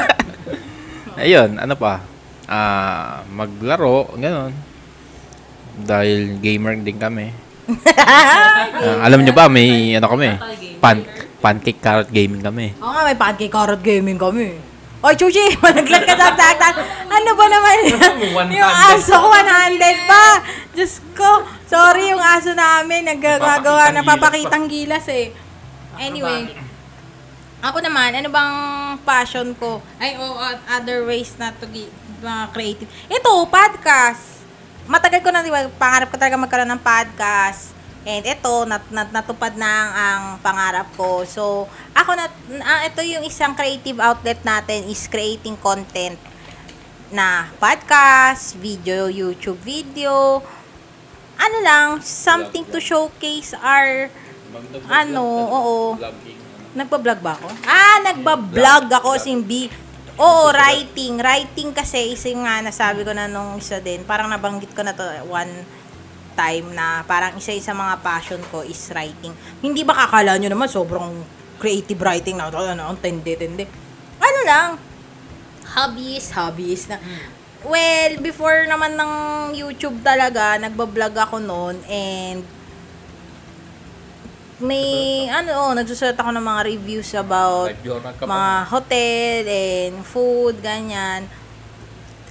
[1.19, 1.99] Ayun, ano pa?
[2.47, 4.55] Ah, maglaro, ganun.
[5.79, 7.33] Dahil gamer din kami.
[8.83, 10.35] Ah, alam nyo ba, may ano kami?
[10.83, 10.99] Pan
[11.39, 12.75] pancake carrot gaming kami.
[12.83, 14.59] Oo nga, may pancake carrot gaming kami.
[15.03, 16.79] Oy, Chuchi, malaglag ka sa taktak.
[17.11, 18.15] Ano ba naman yan?
[18.55, 20.25] yung aso ko, 100 pa.
[20.73, 25.35] Diyos ko, sorry yung aso namin, naggagawa, Napapakitang gilas eh.
[25.99, 26.55] Anyway,
[27.59, 28.55] ako naman, ano bang
[29.03, 29.83] passion ko?
[29.99, 30.39] Ay, o
[30.71, 31.91] other ways na to gi-
[32.23, 32.91] mga creative.
[33.11, 34.32] Ito, podcast.
[34.91, 37.71] Matagal ko na, di ba, pangarap ko talaga magkaroon ng podcast.
[38.03, 41.23] And ito, nat, nat, natupad na ang, ang pangarap ko.
[41.23, 42.27] So, ako na,
[42.67, 46.19] ah, ito yung isang creative outlet natin is creating content
[47.15, 50.43] na podcast, video, YouTube video,
[51.39, 54.11] ano lang, something to showcase our,
[54.91, 55.77] ano, oo,
[56.73, 57.49] Nagpa-vlog ba ako?
[57.69, 59.69] Ah, nagba-vlog ako, simbi.
[60.21, 61.17] Oo, writing.
[61.17, 64.05] Writing kasi isa yung nga nasabi ko na nung isa din.
[64.05, 65.65] Parang nabanggit ko na to one
[66.37, 69.33] time na parang isa sa mga passion ko is writing.
[69.65, 71.13] Hindi ba kakala nyo naman sobrang
[71.57, 73.65] creative writing na ano, ang tindi-tindi.
[74.19, 74.69] Ano lang,
[75.77, 76.99] hobbies, hobbies na.
[77.63, 79.13] Well, before naman ng
[79.55, 82.43] YouTube talaga, nagba-vlog ako noon and
[84.63, 87.75] may ano oh, nagsusulat ako ng mga reviews about
[88.23, 91.27] mga hotel and food ganyan.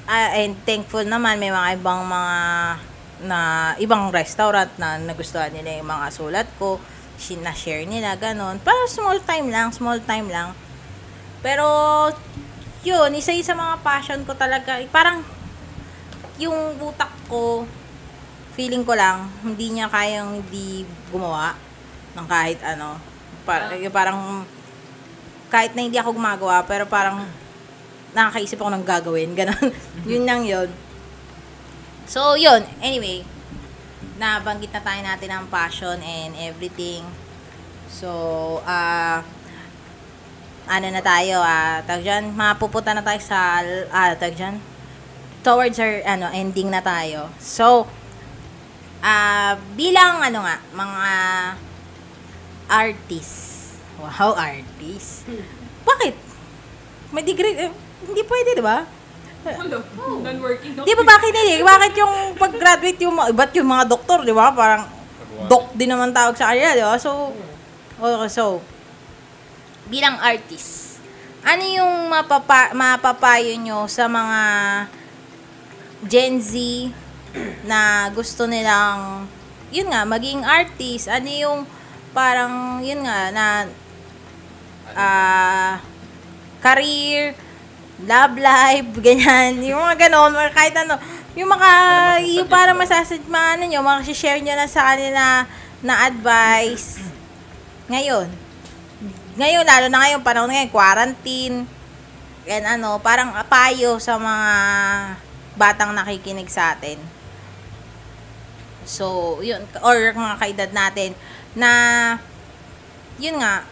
[0.07, 2.35] Ah, and thankful naman may mga ibang mga
[3.21, 3.39] na
[3.77, 6.81] ibang restaurant na nagustuhan nila yung mga sulat ko
[7.21, 10.57] na-share nila ganon para small time lang small time lang.
[11.45, 11.67] Pero
[12.81, 14.81] yun isa isa mga passion ko talaga.
[14.89, 15.21] Parang
[16.41, 17.69] yung utak ko
[18.57, 21.53] feeling ko lang hindi niya kayang hindi gumawa
[22.15, 22.99] ng kahit ano.
[23.41, 24.45] Para, yung parang
[25.51, 27.27] kahit na hindi ako gumagawa, pero parang
[28.15, 29.31] nakakaisip ako ng gagawin.
[29.35, 29.71] Ganon.
[30.07, 30.69] yun lang yun.
[32.07, 32.63] So, yun.
[32.83, 33.23] Anyway,
[34.19, 37.03] nabanggit na tayo natin ang passion and everything.
[37.91, 38.09] So,
[38.63, 39.23] ah,
[40.71, 44.55] ano na tayo, ah, tag dyan, mapupunta na tayo sa, ah, tag dyan,
[45.41, 47.27] towards our, ano, ending na tayo.
[47.41, 47.87] So,
[49.03, 51.11] ah, bilang, ano nga, mga
[52.71, 53.75] artist.
[53.99, 55.27] Wow, artist.
[55.83, 56.15] Bakit?
[57.11, 57.71] May degree, eh,
[58.07, 58.87] hindi pwede, di ba?
[59.43, 59.83] Hello.
[60.23, 60.79] Non-working.
[60.87, 61.59] Di ba bakit hindi?
[61.59, 64.55] Bakit yung pag-graduate yung, ba't yung mga doktor, di ba?
[64.55, 64.87] Parang,
[65.51, 66.95] doc din naman tawag sa kanila, di ba?
[66.95, 67.35] So,
[67.99, 68.63] okay, so,
[69.91, 71.01] bilang artist,
[71.43, 74.41] ano yung mapapa, mapapayo nyo sa mga
[76.05, 76.53] Gen Z
[77.65, 79.25] na gusto nilang,
[79.73, 81.09] yun nga, maging artist?
[81.09, 81.59] Ano yung
[82.11, 83.45] parang, yun nga, na,
[84.95, 85.79] ah,
[86.61, 87.35] career,
[88.05, 90.95] love life, ganyan, yung mga ganon, mga kahit ano,
[91.33, 91.69] yung mga,
[92.27, 95.47] yung parang masasad, mga ano nyo, mga share nyo na sa kanila
[95.81, 96.99] na advice,
[97.87, 98.27] ngayon,
[99.39, 101.57] ngayon, lalo na ngayon, panahon ngayon, quarantine,
[102.45, 104.45] and ano, parang payo sa mga
[105.55, 106.99] batang nakikinig sa atin.
[108.83, 111.13] So, yun, or mga kaedad natin,
[111.57, 111.71] na,
[113.19, 113.65] yun nga,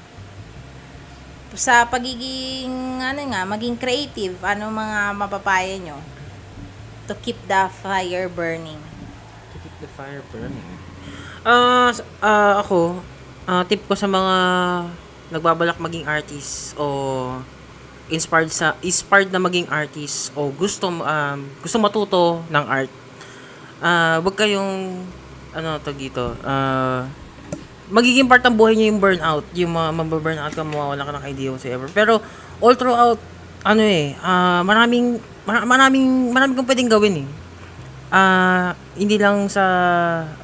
[1.58, 5.98] sa pagiging, ano nga, maging creative, ano mga mapapaya nyo
[7.10, 8.78] to keep the fire burning?
[9.50, 10.70] To keep the fire burning.
[11.90, 13.02] S- ah, ako,
[13.50, 14.36] ah, tip ko sa mga
[15.34, 16.86] nagbabalak maging artist o
[18.10, 22.90] inspired sa inspired na maging artist o gusto um, gusto matuto ng art.
[23.82, 25.02] Ah, wag kayong
[25.54, 26.38] ano to dito.
[26.46, 27.10] Ah,
[27.90, 31.50] magiging part ng buhay niyo yung burnout, yung mga mababurnout ka, mawawala ka ng idea
[31.50, 31.90] whatsoever.
[31.90, 32.22] Pero
[32.62, 33.20] all throughout
[33.66, 37.28] ano eh, ah, maraming mara- maraming maraming kang pwedeng gawin eh.
[38.10, 39.66] Ah, hindi lang sa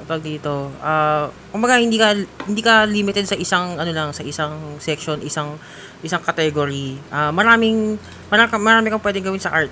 [0.06, 0.70] tawag dito.
[0.82, 2.14] Ah, kumbaga hindi ka
[2.46, 5.58] hindi ka limited sa isang ano lang, sa isang section, isang
[6.06, 6.98] isang category.
[7.14, 7.98] Ah, maraming
[8.30, 9.72] marami, marami kang pwedeng gawin sa art.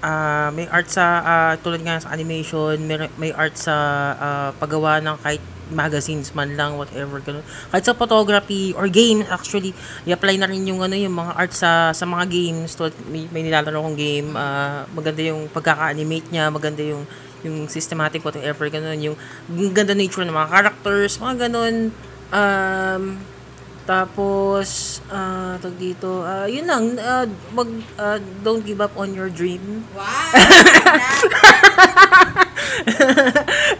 [0.00, 3.76] Ah, may art sa ah, tulad nga sa animation, may, may art sa
[4.18, 7.46] ah, paggawa ng kahit magazines man lang whatever ganun.
[7.70, 9.72] Kahit sa photography or games actually,
[10.04, 12.74] i-apply na rin yung ano yung mga art sa sa mga games.
[12.76, 17.06] Tulad may, may nilalaro kong game, ah, maganda yung pagkaka-animate niya, maganda yung
[17.40, 19.16] yung systematic whatever ganun, yung,
[19.48, 21.88] yung ganda nature ng mga characters, mga ganun.
[22.30, 23.16] Um,
[23.88, 27.24] tapos, ah, tag dito, ah, yun lang, ah,
[27.54, 29.84] mag, ah, don't give up on your dream.
[29.96, 30.00] Wow!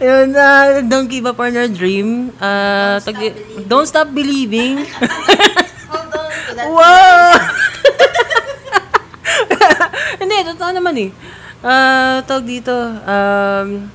[0.01, 2.33] Yun, ah, don't give up on your dream.
[2.41, 3.35] Ah, tag di-
[3.65, 4.85] don't stop believing.
[5.91, 6.67] Hold on to that.
[6.69, 7.31] wow!
[10.21, 11.11] Hindi, totoo naman eh.
[11.61, 13.85] Ah, tawag dito, um,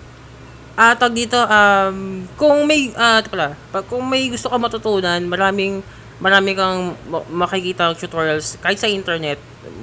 [0.79, 5.19] ah, tawag dito, um, kung may, ah, ito pala, pag kung may gusto ka matutunan,
[5.27, 5.83] maraming,
[6.19, 9.37] marami kang ma- makikita tutorials, kahit sa internet,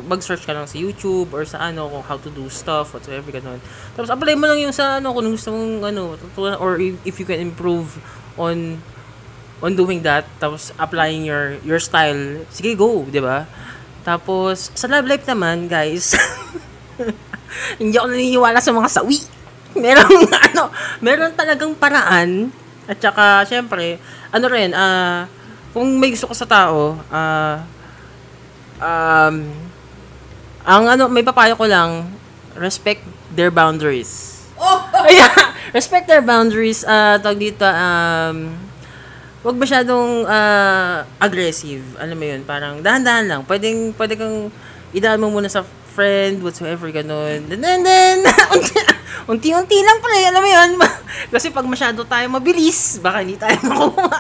[0.08, 3.60] mag-search ka lang sa YouTube or sa ano, kung how to do stuff, whatsoever, ganun.
[3.94, 6.18] Tapos apply mo lang yung sa ano, kung gusto mong ano,
[6.58, 8.02] or if, you can improve
[8.40, 8.82] on
[9.64, 13.48] on doing that tapos applying your your style sige go 'di ba?
[14.04, 16.12] Tapos sa love life naman guys
[17.80, 19.24] hindi ako naniniwala sa mga sawi.
[19.80, 20.12] Meron
[20.52, 20.68] ano
[21.00, 22.52] meron talagang paraan
[22.92, 24.04] at saka syempre
[24.36, 25.32] ano rin ah
[25.74, 27.66] kung may gusto ka sa tao ah
[28.80, 29.36] um
[30.64, 32.08] ang ano may papayo ko lang
[32.56, 33.04] respect
[33.34, 34.80] their boundaries Oh!
[35.04, 35.28] Ayan,
[35.78, 36.88] respect their boundaries.
[36.88, 38.56] Uh, tawag dito, um,
[39.44, 41.84] wag masyadong ah, aggressive.
[42.00, 43.42] Alam mo yun, parang dahan-dahan lang.
[43.44, 44.48] Pwedeng, pwede kang
[44.96, 47.44] idaan mo muna sa friend, whatsoever, ganun.
[47.52, 48.24] And then, then,
[48.56, 48.90] unti-
[49.28, 50.72] unti-unti lang pala, alam mo yun.
[51.34, 54.20] Kasi pag masyado tayo mabilis, baka hindi tayo makuha.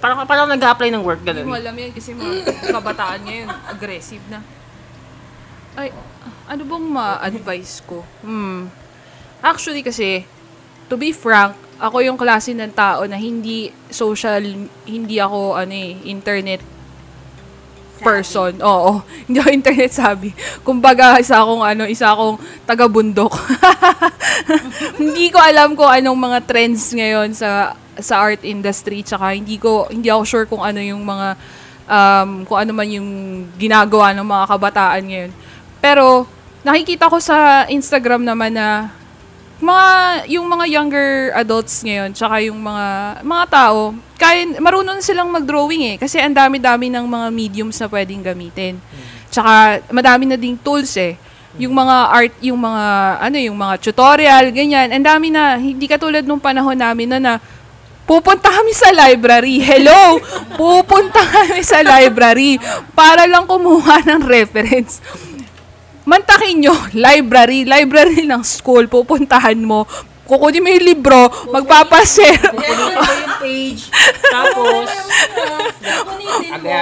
[0.00, 1.60] Parang, parang nag-apply ng work, Hindi mo ganun.
[1.60, 2.34] alam yan kasi mga
[2.72, 4.40] kabataan ngayon, aggressive na.
[5.76, 5.92] Ay,
[6.48, 8.00] ano bang ma-advise ko?
[8.24, 8.72] Hmm.
[9.44, 10.24] Actually kasi,
[10.88, 14.40] to be frank, ako yung klase ng tao na hindi social,
[14.86, 16.62] hindi ako ano eh, internet
[18.00, 18.60] person.
[18.60, 20.28] Oo, hindi ako internet sabi.
[20.64, 23.32] Kumbaga, isa akong ano, isa akong taga-bundok.
[25.00, 29.90] hindi ko alam kung anong mga trends ngayon sa sa art industry tsaka hindi ko
[29.90, 31.36] hindi ako sure kung ano yung mga
[31.88, 33.10] um, kung ano man yung
[33.58, 35.32] ginagawa ng mga kabataan ngayon.
[35.78, 36.26] Pero
[36.64, 38.90] nakikita ko sa Instagram naman na
[39.60, 39.86] mga
[40.34, 42.86] yung mga younger adults ngayon tsaka yung mga
[43.22, 48.22] mga tao kaya marunong silang mag-drawing eh kasi ang dami-dami ng mga mediums na pwedeng
[48.24, 48.80] gamitin.
[49.28, 51.18] Tsaka madami na ding tools eh.
[51.58, 52.84] Yung mga art, yung mga
[53.18, 54.90] ano, yung mga tutorial, ganyan.
[54.90, 57.32] Ang dami na hindi katulad nung panahon namin na na
[58.04, 59.60] pupunta kami sa library.
[59.60, 60.20] Hello!
[60.54, 62.60] Pupunta kami sa library
[62.92, 65.00] para lang kumuha ng reference.
[66.04, 69.88] Mantakin nyo, library, library ng school, pupuntahan mo,
[70.28, 71.32] kukunin mo yung libro,
[72.52, 73.88] mo yung page,
[74.28, 74.84] tapos,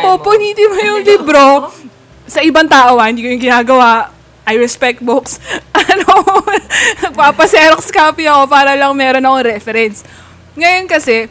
[0.02, 1.70] pupunitin mo yung libro
[2.32, 4.08] sa ibang tao, ah, hindi ko yung ginagawa.
[4.42, 5.38] I respect books.
[5.78, 6.42] ano,
[7.04, 10.02] nagpapaserox copy ako para lang meron akong reference.
[10.52, 11.30] Ngayon kasi,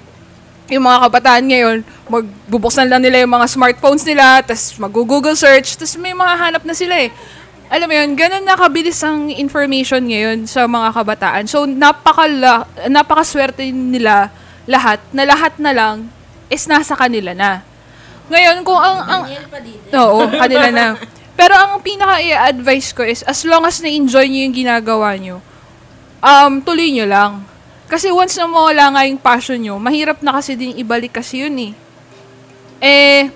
[0.72, 6.00] yung mga kabataan ngayon, magbubuksan lang nila yung mga smartphones nila, tapos mag-google search, tapos
[6.00, 7.12] may mga hanap na sila eh.
[7.72, 11.44] Alam mo yun, ganun nakabilis ang information ngayon sa mga kabataan.
[11.48, 14.32] So, napakala, napakaswerte nila
[14.68, 16.08] lahat, na lahat na lang
[16.52, 17.64] is nasa kanila na.
[18.32, 19.22] Ngayon, kung ang, ang.
[19.92, 20.86] Oo, kanila na.
[21.36, 25.40] Pero ang pinaka i-advise ko is, as long as na-enjoy nyo yung ginagawa nyo,
[26.24, 27.32] um, tuloy nyo lang.
[27.92, 31.60] Kasi once na mawala nga yung passion nyo, mahirap na kasi din ibalik kasi yun
[31.60, 31.72] eh.
[32.80, 33.28] Eh,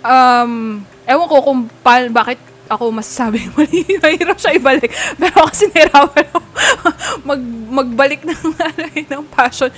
[0.00, 2.40] um, ewan ko kung pa, bakit
[2.72, 4.88] ako masasabi mali, mahirap siya ibalik.
[5.20, 6.40] Pero kasi nirawan ako
[7.28, 7.42] mag,
[7.84, 8.40] magbalik ng,
[8.72, 9.68] ano, eh, ng passion,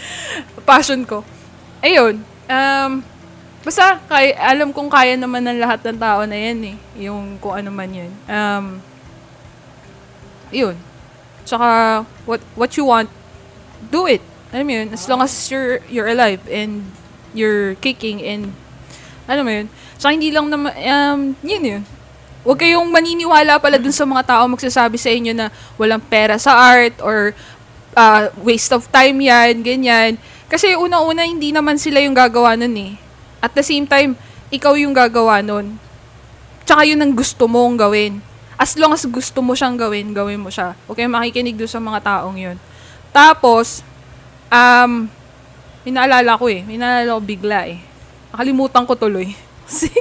[0.62, 1.26] passion ko.
[1.82, 2.92] Ayun, um,
[3.66, 6.76] basta, kay, alam kong kaya naman ng lahat ng tao na yan eh.
[7.10, 8.12] Yung kung ano man yun.
[8.30, 8.78] Um,
[10.54, 10.78] yun.
[11.42, 13.10] Tsaka, what, what you want,
[13.90, 14.22] do it.
[14.52, 16.92] Alam mo yun, as long as you're, you're alive and
[17.32, 18.52] you're kicking and,
[19.24, 19.66] alam mo yun.
[19.96, 21.82] Tsaka hindi lang naman, um, yun yun.
[22.42, 25.46] Huwag kayong maniniwala pala dun sa mga tao magsasabi sa inyo na
[25.78, 27.32] walang pera sa art or
[27.94, 30.18] uh, waste of time yan, ganyan.
[30.50, 32.92] Kasi una-una, hindi naman sila yung gagawa nun eh.
[33.40, 34.18] At the same time,
[34.52, 35.80] ikaw yung gagawa nun.
[36.66, 38.20] Tsaka yun ang gusto mong gawin.
[38.60, 40.76] As long as gusto mo siyang gawin, gawin mo siya.
[40.86, 42.58] Huwag kayong makikinig doon sa mga taong yun.
[43.12, 43.84] Tapos,
[44.48, 45.06] um,
[45.84, 46.64] may naalala ko eh.
[46.64, 47.78] May naalala ko bigla eh.
[48.32, 49.28] Nakalimutan ko tuloy.
[49.68, 49.92] Kasi,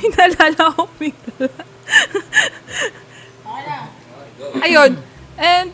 [0.00, 1.52] may naalala ko bigla.
[4.64, 4.96] Ayun.
[5.38, 5.70] And,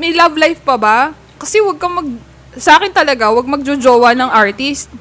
[0.00, 1.12] may love life pa ba?
[1.38, 2.08] Kasi wag kang mag...
[2.58, 4.90] Sa akin talaga, wag magjojowa ng artist.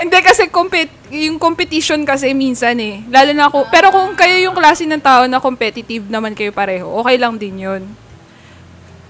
[0.00, 3.02] Hindi kasi compet yung competition kasi minsan eh.
[3.10, 3.68] Lalo na ako.
[3.68, 7.60] Pero kung kayo yung klase ng tao na competitive naman kayo pareho, okay lang din
[7.60, 7.82] yun.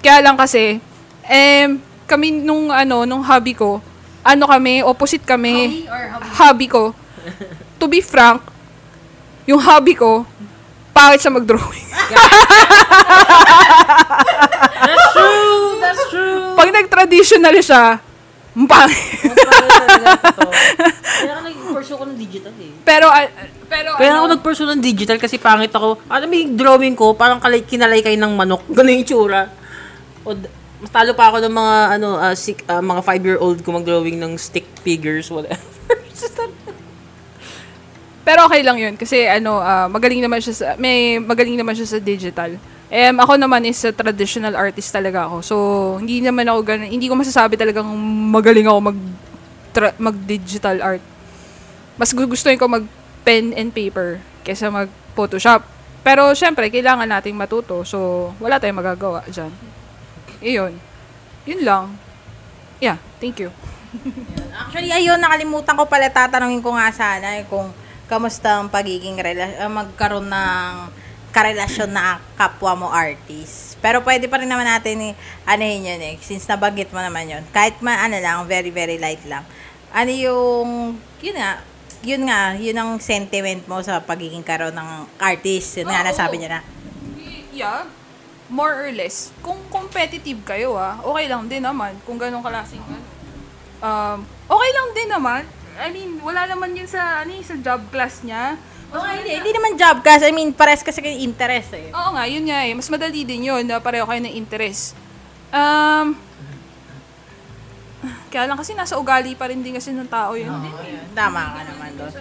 [0.00, 0.80] Kaya lang kasi,
[1.28, 1.66] eh,
[2.08, 3.84] kami nung ano, nung hobby ko,
[4.24, 5.86] ano kami, opposite kami.
[6.36, 6.96] Hobby ko.
[7.80, 8.44] To be frank,
[9.44, 10.24] yung hobby ko,
[10.92, 11.88] pangit sa mag-drawing.
[14.80, 15.80] That's true!
[15.80, 16.56] That's true!
[16.56, 18.00] Pag nag-traditional siya,
[18.60, 19.00] ang pangit.
[21.20, 22.72] Kaya ka nag-pursue ko ng digital eh.
[22.84, 23.24] pero, ah,
[23.72, 25.96] pero, Kaya ako ano, nag-pursue ng digital kasi pangit ako.
[26.12, 28.68] Ano mo yung drawing ko, parang kalay, kinalay kayo ng manok.
[28.76, 29.48] Ganun yung tsura.
[30.28, 30.36] O,
[30.80, 34.36] mas talo pa ako ng mga, ano, ah, sik, ah, mga five-year-old ko mag-drawing ng
[34.36, 35.56] stick figures, whatever.
[38.20, 41.88] Pero okay lang yun kasi ano ah, magaling naman siya sa may magaling naman siya
[41.88, 42.60] sa digital.
[42.90, 45.36] Um, ako naman is a traditional artist talaga ako.
[45.46, 45.56] So
[46.02, 47.86] hindi naman ako ganun, hindi ko masasabi talagang
[48.34, 48.98] magaling ako mag
[49.70, 51.04] tra- mag-digital art.
[51.94, 52.82] Mas gugustuhin ko mag
[53.22, 55.62] pen and paper kaysa mag Photoshop.
[56.02, 57.86] Pero syempre kailangan nating matuto.
[57.86, 59.52] So wala tayong magagawa diyan.
[60.42, 60.72] Iyon.
[61.46, 61.84] Yun lang.
[62.82, 63.54] Yeah, thank you.
[64.54, 67.70] Actually, ayun, nakalimutan ko pala tatanungin ko nga sana eh, kung
[68.06, 70.74] kamusta ang pagiging rela- ah, magkaroon ng
[71.30, 73.78] karelasyon na kapwa mo artist.
[73.80, 75.14] Pero pwede pa rin naman natin
[75.46, 77.42] ano yun yun eh, since nabanggit mo naman yun.
[77.54, 79.46] Kahit ma, ano lang, very, very light lang.
[79.90, 81.62] Ano yung, yun nga,
[82.00, 85.80] yun nga, yun ang sentiment mo sa pagiging karoon ng artist.
[85.80, 86.08] Yun nga, Oo.
[86.08, 86.62] nasabi niya na.
[87.54, 87.84] Yeah.
[88.50, 89.30] More or less.
[89.46, 91.94] Kung competitive kayo ah, okay lang din naman.
[92.02, 92.98] Kung ganong klaseng ano.
[93.80, 94.18] Um,
[94.50, 95.42] okay lang din naman.
[95.80, 98.58] I mean, wala naman yun sa, ano, sa job class niya.
[98.90, 101.94] Mas Okay, hindi, hindi naman job kasi, I mean, pares kasi kayo interest eh.
[101.94, 102.74] Oo nga, yun nga eh.
[102.74, 104.98] Mas madali din yun na pareho kayo ng interest.
[105.54, 106.18] Um,
[108.30, 110.50] kaya lang kasi nasa ugali pa rin din kasi ng tao yun.
[110.50, 112.12] Ayun, Tama ka naman doon.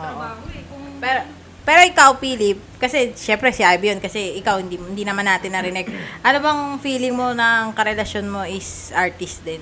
[0.00, 0.24] Oo.
[0.48, 0.64] Eh.
[1.00, 1.20] Pero,
[1.64, 5.88] pero ikaw, Philip, kasi syempre si Ivy yun, kasi ikaw hindi, hindi naman natin narinig.
[6.20, 9.60] Ano bang feeling mo ng karelasyon mo is artist din?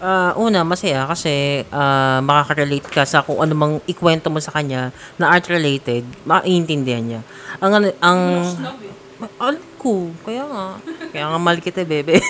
[0.00, 4.96] Ah, una, masaya kasi ah, makaka-relate ka sa kung ano mang ikwento mo sa kanya
[5.20, 7.20] na art-related, maiintindihan niya.
[7.60, 8.20] Ang, ano- ang,
[9.20, 10.80] Ma- alam ko, kaya nga.
[11.12, 12.16] Kaya nga mahal kita, bebe.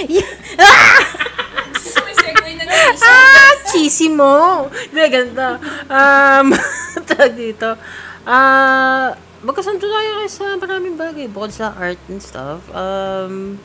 [3.02, 4.70] ah, cheesy mo.
[4.70, 5.58] Hindi, ganito.
[5.90, 6.54] Um,
[7.10, 7.74] tawag dito.
[8.22, 11.26] Ah, magkasundo tayo sa maraming bagay.
[11.26, 12.62] Bukod sa art and stuff.
[12.70, 13.58] Um,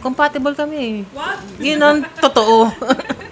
[0.00, 1.04] compatible kami.
[1.14, 1.38] What?
[1.58, 2.68] Yun ang totoo.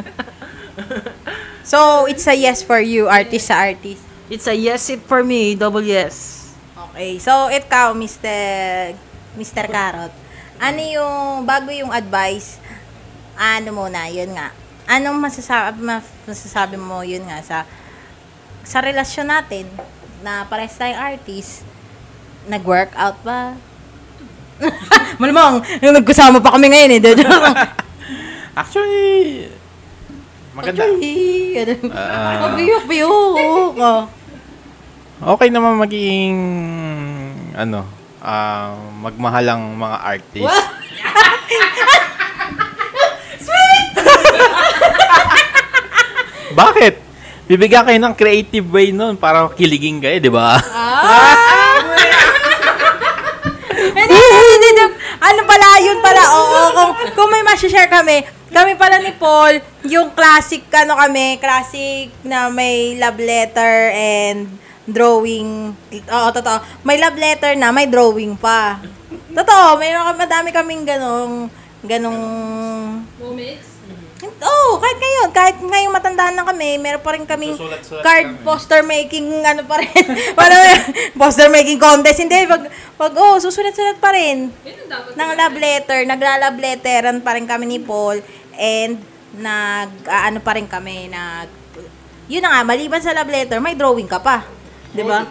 [1.67, 3.99] So, it's a yes for you, artist sa artist.
[4.31, 6.47] It's a yes it for me, double yes.
[6.95, 8.31] Okay, so ikaw, Mr.
[9.35, 9.67] Mr.
[9.67, 10.15] Carrot,
[10.63, 12.63] ano yung, bago yung advice,
[13.35, 14.55] ano muna, yun nga,
[14.87, 15.83] anong masasabi,
[16.23, 17.59] masasabi mo yun nga sa
[18.63, 19.67] sa relasyon natin
[20.23, 21.67] na pares tayong artist,
[22.47, 23.59] nag-workout ba?
[25.21, 27.01] Malamang, yung nagkasama pa kami ngayon eh.
[28.61, 29.49] Actually,
[30.57, 30.85] maganda.
[30.85, 31.17] Actually,
[31.61, 32.49] ano, Ah.
[32.49, 33.73] pabiyok-biyok.
[33.77, 34.03] Oh.
[35.37, 36.37] Okay naman maging
[37.53, 37.85] ano,
[38.21, 40.49] ah, magmahalang mga artist.
[46.57, 46.95] Bakit?
[47.47, 50.59] Bibigyan kayo ng creative way nun para kiligin kayo, di ba?
[53.77, 54.85] Hindi, hindi, hindi.
[55.27, 58.23] Ano pala, yun pala, oo, kung, kung may share kami,
[58.55, 64.47] kami pala ni Paul, yung classic, ano kami, classic na may love letter and
[64.87, 65.75] drawing.
[65.91, 66.63] Oo, totoo.
[66.87, 68.79] May love letter na, may drawing pa.
[69.35, 71.51] Totoo, may madami kaming ganong
[71.83, 72.23] ganong
[73.19, 73.76] Moments?
[74.17, 78.27] Oo, oh, kahit ngayon, kahit ngayong matandaan na kami, meron pa rin kaming Susulat-sulat card
[78.33, 78.41] kami.
[78.41, 79.93] poster making ano pa rin.
[80.39, 80.57] Wala
[81.13, 82.25] poster making contest.
[82.25, 82.65] Hindi, pag,
[82.97, 84.49] pag oh, susulat-sulat pa rin.
[84.65, 85.13] Yun ang dapat.
[85.13, 88.25] Ng love letter, nagla-love letteran pa rin kami ni Paul
[88.57, 88.97] and
[89.37, 91.53] nag ah, ano pa rin kami nag
[92.25, 94.49] yun na nga maliban sa love letter may drawing ka pa
[94.91, 95.29] 'di ba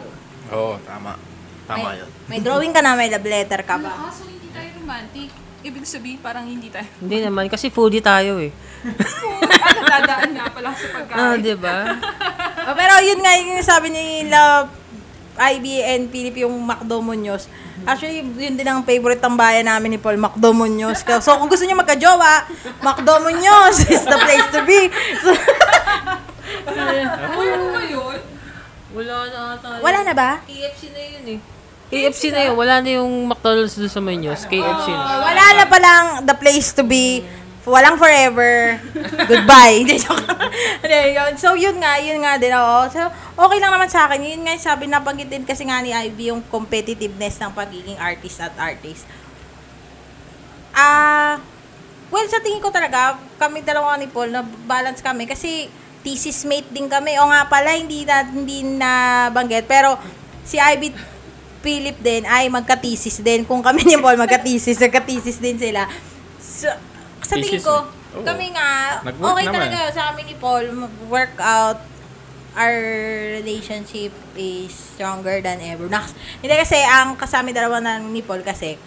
[0.53, 1.17] Oo, tama.
[1.65, 2.09] Tama may, yun.
[2.29, 5.33] may drawing ka na may love letter ka Ano pa ah, so hindi tayo romantic.
[5.65, 6.85] Ibig sabihin, parang hindi tayo.
[7.01, 8.53] Hindi naman, kasi foodie tayo eh.
[9.65, 11.17] ano, dadaan nga pala sa pagkain.
[11.17, 11.77] Ah, di ba?
[12.69, 14.69] Oh, pero yun nga yung sabi ni Love
[15.35, 17.49] IBN Philip yung Macdo Munoz.
[17.83, 21.01] Actually, yun din ang favorite tambayan namin ni Paul, Macdo Munoz.
[21.01, 22.45] So, kung gusto niyo magka-jowa,
[22.79, 24.87] Macdo Munoz is the place to be.
[25.19, 25.33] So,
[26.65, 26.81] Ano
[27.73, 28.21] ba yun?
[28.95, 29.69] Wala na ata.
[29.83, 30.39] wala na ba?
[30.47, 31.39] KFC na yun eh.
[31.89, 32.55] KFC na yun.
[32.57, 34.41] Wala na yung McDonald's doon sa Muñoz.
[34.49, 35.05] KFC na.
[35.21, 37.21] Wala na palang the place to be.
[37.65, 38.77] Walang forever.
[39.25, 39.81] Goodbye.
[41.41, 42.53] So, yun nga, yun nga din.
[42.53, 42.85] Oo.
[42.93, 43.01] So,
[43.35, 44.21] okay lang naman sa akin.
[44.21, 48.39] Yun nga yung sabi, nabanggit din kasi nga ni Ivy yung competitiveness ng pagiging artist
[48.39, 49.03] at artist.
[50.71, 51.41] Ah,
[52.13, 55.67] well, sa tingin ko talaga, kami dalawa ni Paul, na balance kami kasi
[56.05, 57.17] thesis mate din kami.
[57.19, 58.91] O nga pala, hindi na, hindi na
[59.33, 59.65] banggit.
[59.65, 59.97] Pero,
[60.45, 60.93] si Ivy
[61.65, 63.41] Philip din ay magka-thesis din.
[63.41, 65.89] Kung kami ni Paul magka-thesis, magka-thesis din sila.
[66.37, 66.69] So,
[67.25, 67.89] sa tingin ko.
[68.15, 68.23] Oo.
[68.23, 69.67] kami nga, Nag-work okay naman.
[69.67, 70.63] talaga sa amin ni Paul,
[71.09, 71.81] work out,
[72.55, 72.77] our
[73.41, 75.91] relationship is stronger than ever.
[75.91, 78.79] Naks, hindi kasi, ang kasama dalawa na ni Paul kasi,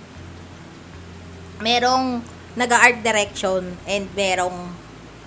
[1.61, 2.25] merong
[2.57, 4.73] nag-art direction and merong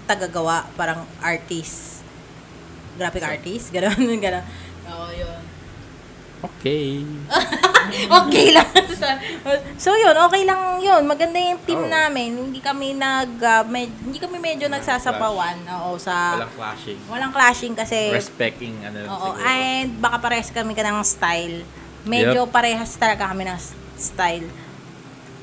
[0.10, 2.02] tagagawa, parang artist.
[2.97, 4.45] Graphic artist, gano'n, gano'n.
[4.89, 5.41] Oo, yun.
[6.42, 7.06] Okay.
[8.20, 8.66] okay lang.
[9.78, 11.06] so yun, okay lang yun.
[11.06, 11.89] Maganda yung team Oo.
[11.89, 12.34] namin.
[12.34, 15.62] Hindi kami nag ah, med- hindi kami medyo nagsasapawan.
[15.80, 17.00] Oo, sa Walang clashing.
[17.06, 19.46] walang clashing kasi Respecting ano lang Oo, siguro.
[19.46, 21.62] and baka parehas kami ka ng style.
[22.04, 23.60] Medyo parehas talaga kami ng
[23.94, 24.50] style.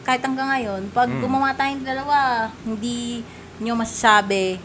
[0.03, 1.21] Kahit hanggang ngayon, pag Mm.
[1.21, 2.19] gumawa tayong dalawa,
[2.65, 3.23] hindi
[3.59, 4.59] nyo masasabi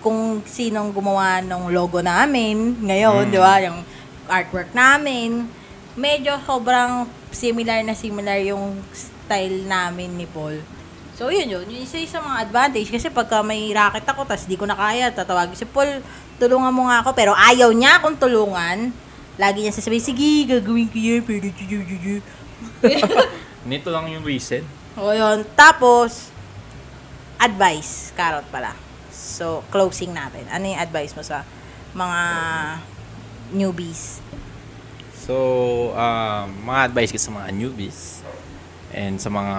[0.00, 3.30] kung sinong gumawa ng logo namin ngayon, Mm.
[3.30, 3.54] di ba?
[3.62, 3.78] Yung
[4.26, 5.46] artwork namin.
[5.94, 10.58] Medyo sobrang similar na similar yung style namin ni Paul.
[11.14, 11.62] So, yun yun.
[11.70, 12.90] Yung isa sa mga advantage.
[12.90, 16.02] Kasi pagka may racket ako, tas di ko na kaya, tatawagin si Paul,
[16.42, 17.14] tulungan mo nga ako.
[17.14, 18.90] Pero ayaw niya akong tulungan.
[19.38, 21.22] Lagi niya sasabihin, sige, gagawin ko yun.
[21.22, 21.46] Pero,
[23.70, 24.66] Nito lang yung reason.
[24.98, 25.46] o yun.
[25.54, 26.34] Tapos,
[27.38, 28.10] advice.
[28.18, 28.74] Carrot pala.
[29.14, 30.50] So, closing natin.
[30.50, 31.46] Ano yung advice mo sa
[31.94, 32.20] mga
[33.50, 34.22] newbies?
[35.14, 35.34] So,
[35.92, 38.20] um, mga advice ko sa mga newbies
[38.92, 39.56] and sa mga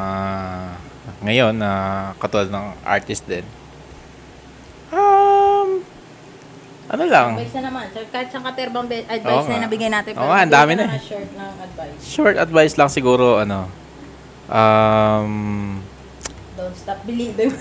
[1.22, 1.72] ngayon na
[2.18, 3.46] katulad ng artist din.
[4.90, 5.82] Um,
[6.86, 7.86] ano lang, Advice na naman.
[7.90, 9.54] So, kahit sa katerbang be- Oo advice nga.
[9.58, 10.12] na nabigay natin.
[10.16, 11.02] Oo nga, ang dami na eh.
[11.02, 11.98] short ng advice.
[12.00, 13.66] short advice lang siguro, ano,
[14.46, 15.34] um,
[16.56, 17.52] Don't stop believing.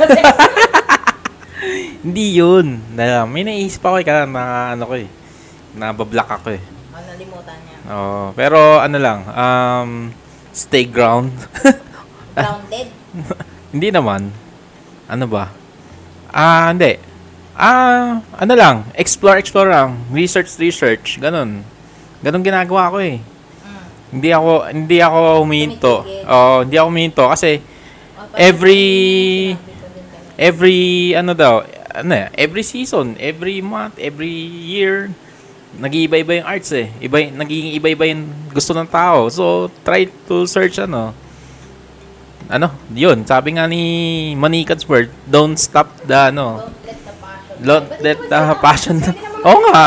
[2.04, 2.78] hindi yun.
[2.92, 5.08] Na, may naisip ako eh, kaya na, ano ko eh,
[5.74, 6.62] nabablock ako eh.
[6.62, 7.76] oh, nalimutan niya.
[7.90, 9.90] Oo, pero ano lang, um,
[10.50, 11.34] stay ground.
[12.34, 12.88] Grounded.
[13.70, 14.30] Hindi naman.
[15.06, 15.54] Ano ba?
[16.28, 16.98] Ah, hindi.
[17.54, 19.94] Ah, ano lang, explore, explore lang.
[20.10, 21.22] Research, research.
[21.22, 21.62] Ganon.
[22.18, 23.22] Ganon ginagawa ko eh.
[23.22, 23.84] Mm.
[24.10, 25.94] Hindi ako, hindi ako huminto.
[26.26, 27.62] Oo, hindi ako huminto kasi
[28.14, 29.54] Oh, Every-
[30.34, 30.80] every,
[31.14, 31.62] ano daw,
[31.94, 34.32] ano eh, every season, every month, every
[34.66, 35.14] year,
[35.78, 36.90] nag-iiba-iba yung arts eh.
[37.02, 39.26] Iba, nagiging iba-iba yung gusto ng tao.
[39.30, 41.14] So, try to search ano.
[42.44, 43.82] Ano, yun, sabi nga ni
[44.36, 47.56] Manikad's word, don't stop the, ano, Don't let the passion.
[47.64, 48.96] don't let the passion,
[49.48, 49.86] oo nga,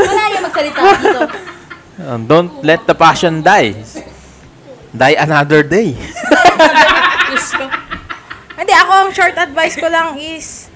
[0.00, 1.22] Wala yung magsalita dito.
[2.00, 3.76] Uh, don't let the passion die.
[4.88, 5.92] Die another day.
[8.56, 10.72] Hindi, ako ang short advice ko lang is,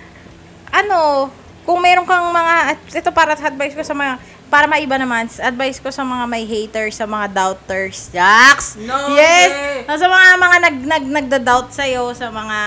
[0.68, 1.32] ano,
[1.64, 4.20] kung meron kang mga, ito para sa advice ko sa mga,
[4.52, 8.12] para maiba naman, advice ko sa mga may haters, sa mga doubters.
[8.14, 8.78] Yaks!
[8.78, 9.50] No, yes!
[9.50, 9.98] hindi.
[9.98, 12.58] Sa mga mga nag, nag, nagda-doubt sa'yo, sa mga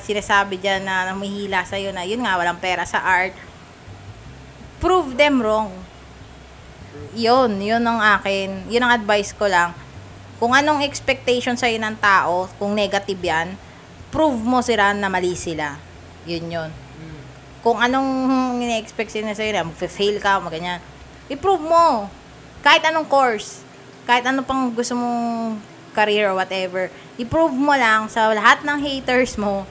[0.00, 3.36] sinasabi dyan na namihila sa'yo na, yun nga, walang pera sa art.
[4.80, 5.72] Prove them wrong.
[7.16, 8.68] Yun, yun ang akin.
[8.72, 9.76] Yun ang advice ko lang.
[10.36, 13.56] Kung anong expectation sa'yo ng tao, kung negative yan,
[14.12, 15.76] prove mo sila na mali sila.
[16.28, 16.70] Yun yun.
[17.66, 18.08] Kung anong
[18.62, 20.78] ine-expect sila sa'yo mag-fail ka, maganyan,
[21.30, 22.10] i-prove mo.
[22.62, 23.62] Kahit anong course,
[24.06, 25.58] kahit ano pang gusto mong
[25.94, 29.66] career or whatever, i-prove mo lang sa lahat ng haters mo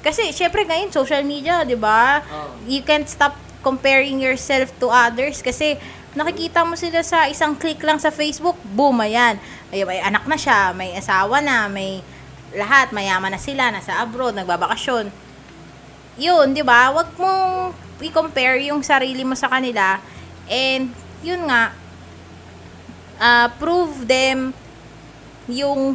[0.00, 2.24] Kasi, syempre ngayon, social media, di ba?
[2.24, 2.64] Oo.
[2.64, 5.76] You can't stop comparing yourself to others kasi
[6.16, 9.36] nakikita mo sila sa isang click lang sa Facebook, boom, ayan.
[9.68, 12.00] Ay, may anak na siya, may asawa na, may
[12.56, 15.12] lahat, mayaman na sila, nasa abroad, nagbabakasyon.
[16.16, 16.90] Yun, di ba?
[16.90, 20.00] Huwag mong i-compare yung sarili mo sa kanila.
[20.50, 20.90] And,
[21.22, 21.70] yun nga,
[23.22, 24.50] ah, prove them
[25.46, 25.94] yung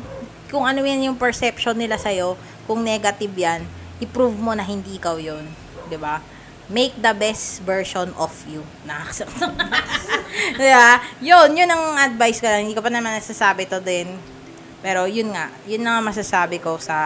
[0.50, 3.62] kung ano yan yung perception nila sa'yo, kung negative yan,
[4.00, 5.44] i-prove mo na hindi ikaw yun.
[5.90, 6.22] 'di ba?
[6.66, 8.66] Make the best version of you.
[8.90, 9.38] Nakakasakit.
[10.58, 10.98] diba?
[11.22, 12.66] Yun, yun ang advice ko lang.
[12.66, 14.18] Hindi ko pa naman nasasabi to din.
[14.82, 16.98] Pero yun nga, yun na nga masasabi ko sa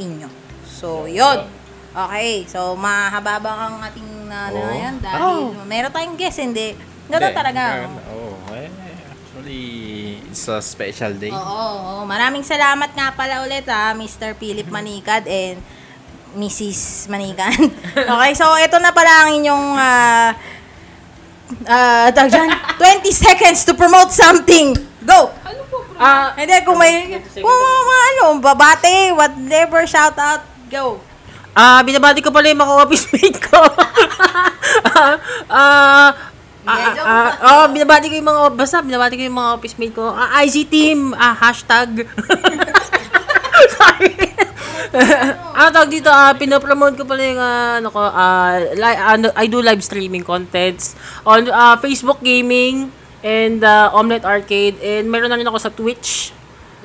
[0.00, 0.32] inyo.
[0.64, 1.44] So, yun.
[1.90, 4.70] Okay, so mahaba ang ating na Oo.
[4.70, 5.66] yan dahil Oh.
[5.66, 6.78] meron tayong guest, hindi.
[7.10, 7.62] Ganun Hindi, talaga.
[8.06, 8.70] Oh, eh,
[9.10, 9.64] actually,
[10.30, 11.34] it's a special day.
[11.34, 12.02] Oo, oo.
[12.06, 14.38] Maraming salamat nga pala ulit ha, Mr.
[14.38, 15.58] Philip Manikad and
[16.30, 17.10] Mrs.
[17.10, 17.58] Manikan.
[18.14, 20.30] okay, so ito na pala ang inyong uh,
[21.66, 22.50] uh, tawag dyan,
[23.02, 24.78] 20 seconds to promote something.
[25.02, 25.34] Go!
[25.42, 25.98] Ano po, bro?
[25.98, 31.02] Ah, Hindi, kung may, kung mga ano, babate, whatever, shout out, go.
[31.54, 33.60] Ah, binabati ko pala yung mga office mate ko.
[34.90, 35.14] Ah,
[35.50, 36.08] ah,
[36.66, 40.10] ah, ah, oh, binabati ko yung mga, basta binabati ko yung mga office mate ko.
[40.14, 42.06] Ah, IC team, ah, hashtag.
[43.76, 44.14] Sorry.
[45.54, 49.46] ano tawag dito, ah, pinopromote ko pala yung, ah, ano ko, ah, li- ano, I
[49.50, 50.94] do live streaming contents
[51.26, 52.90] on ah, Facebook Gaming
[53.20, 56.32] and uh, Omelette Arcade and meron na rin ako sa Twitch.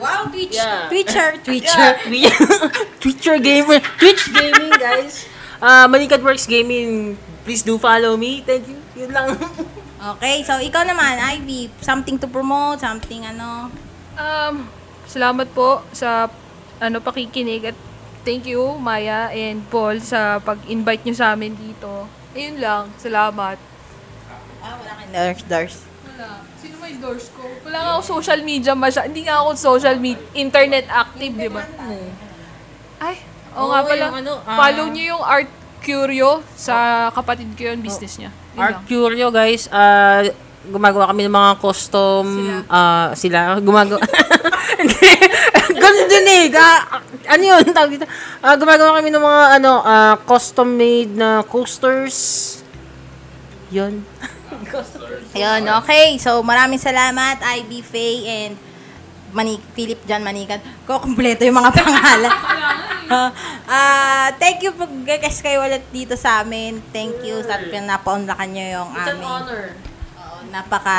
[0.06, 0.86] Wow, Twitch, Yeah.
[0.86, 1.90] Twitcher, Twitcher.
[3.02, 3.82] Twitcher gamer.
[3.98, 5.26] Twitch gaming, guys.
[5.58, 7.18] Uh, Manikad Works Gaming.
[7.42, 8.46] Please do follow me.
[8.46, 8.78] Thank you.
[8.96, 9.34] Yun lang.
[10.06, 13.74] Okay, so ikaw naman, Ivy, something to promote, something ano.
[14.14, 14.70] Um,
[15.10, 16.30] salamat po sa
[16.78, 17.78] ano pakikinig at
[18.22, 22.06] thank you Maya and Paul sa pag-invite nyo sa amin dito.
[22.38, 23.58] Ayun lang, salamat.
[24.62, 25.76] Ah, wala kang Dars, Dars.
[26.86, 27.42] May doors ko?
[27.66, 29.10] Wala nga ako social media masya.
[29.10, 31.66] Hindi nga ako social media, internet active, di ba?
[33.02, 33.26] Ay,
[33.58, 34.06] oo nga Oo, pala.
[34.06, 35.50] yung ano, ah, Follow niyo yung Art
[35.82, 38.30] Curio sa kapatid ko yun, business niya.
[38.54, 38.86] Yun Art lang.
[38.86, 39.66] Curio, guys.
[39.66, 40.30] Uh,
[40.70, 42.58] gumagawa kami ng mga custom Sila.
[42.70, 44.02] ah sila gumagawa
[45.82, 46.46] Ganun din eh.
[46.50, 46.86] Ga-
[47.26, 47.66] ano yun?
[47.70, 48.06] Tawag dito.
[48.42, 52.62] Ah, gumagawa kami ng mga ano ah, custom made na coasters.
[53.74, 54.06] Yun.
[55.32, 56.16] Ayun, okay.
[56.18, 58.54] So, maraming salamat, Ivy Faye and
[59.32, 60.58] Manik, Philip John Manikan.
[60.84, 62.34] Ko, kumpleto yung mga pangalan.
[63.66, 66.82] Ah, thank you pag guys kayo ulit dito sa amin.
[66.90, 69.30] Thank you sa pinapaunlakan nyo yung amin.
[70.18, 70.98] Oo, napaka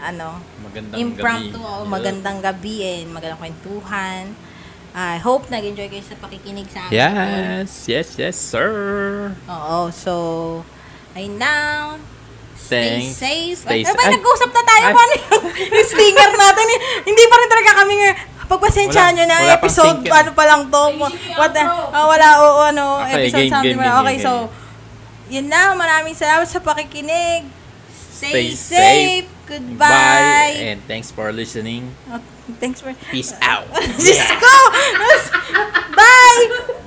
[0.00, 1.68] ano, Magandang impromptu, gabi.
[1.68, 4.32] oo, magandang gabi and magandang kwentuhan.
[4.90, 6.96] I hope nag-enjoy kayo sa pakikinig sa amin.
[6.96, 8.72] Yes, yes, yes, sir.
[9.46, 10.12] Oo, so,
[11.12, 12.00] ayun lang.
[12.70, 13.18] Stay Thanks.
[13.18, 13.56] safe.
[13.58, 14.14] Stay Ay, sa- ba, Ay.
[14.14, 14.92] nag-usap na tayo Ay.
[14.94, 15.44] kung ano yung,
[15.74, 16.64] yung stinger natin.
[17.02, 18.10] Hindi pa rin talaga kami nga,
[18.46, 20.82] pagpasensyahan nyo na, wala episode, ano pa lang to.
[21.34, 23.76] What, ah, wala, oo, ano, Okay, episode game, something.
[23.76, 24.32] game, okay, game, so,
[25.26, 25.74] yun na.
[25.74, 27.46] Maraming salamat sa pakikinig.
[27.90, 29.26] Stay, Stay safe.
[29.26, 29.28] safe.
[29.46, 29.90] Goodbye.
[30.54, 30.54] Bye.
[30.70, 31.90] And thanks for listening.
[32.06, 32.22] Oh,
[32.62, 32.94] thanks for...
[33.10, 33.66] Peace out.
[33.98, 34.54] Diyos ko!
[35.90, 36.86] Bye!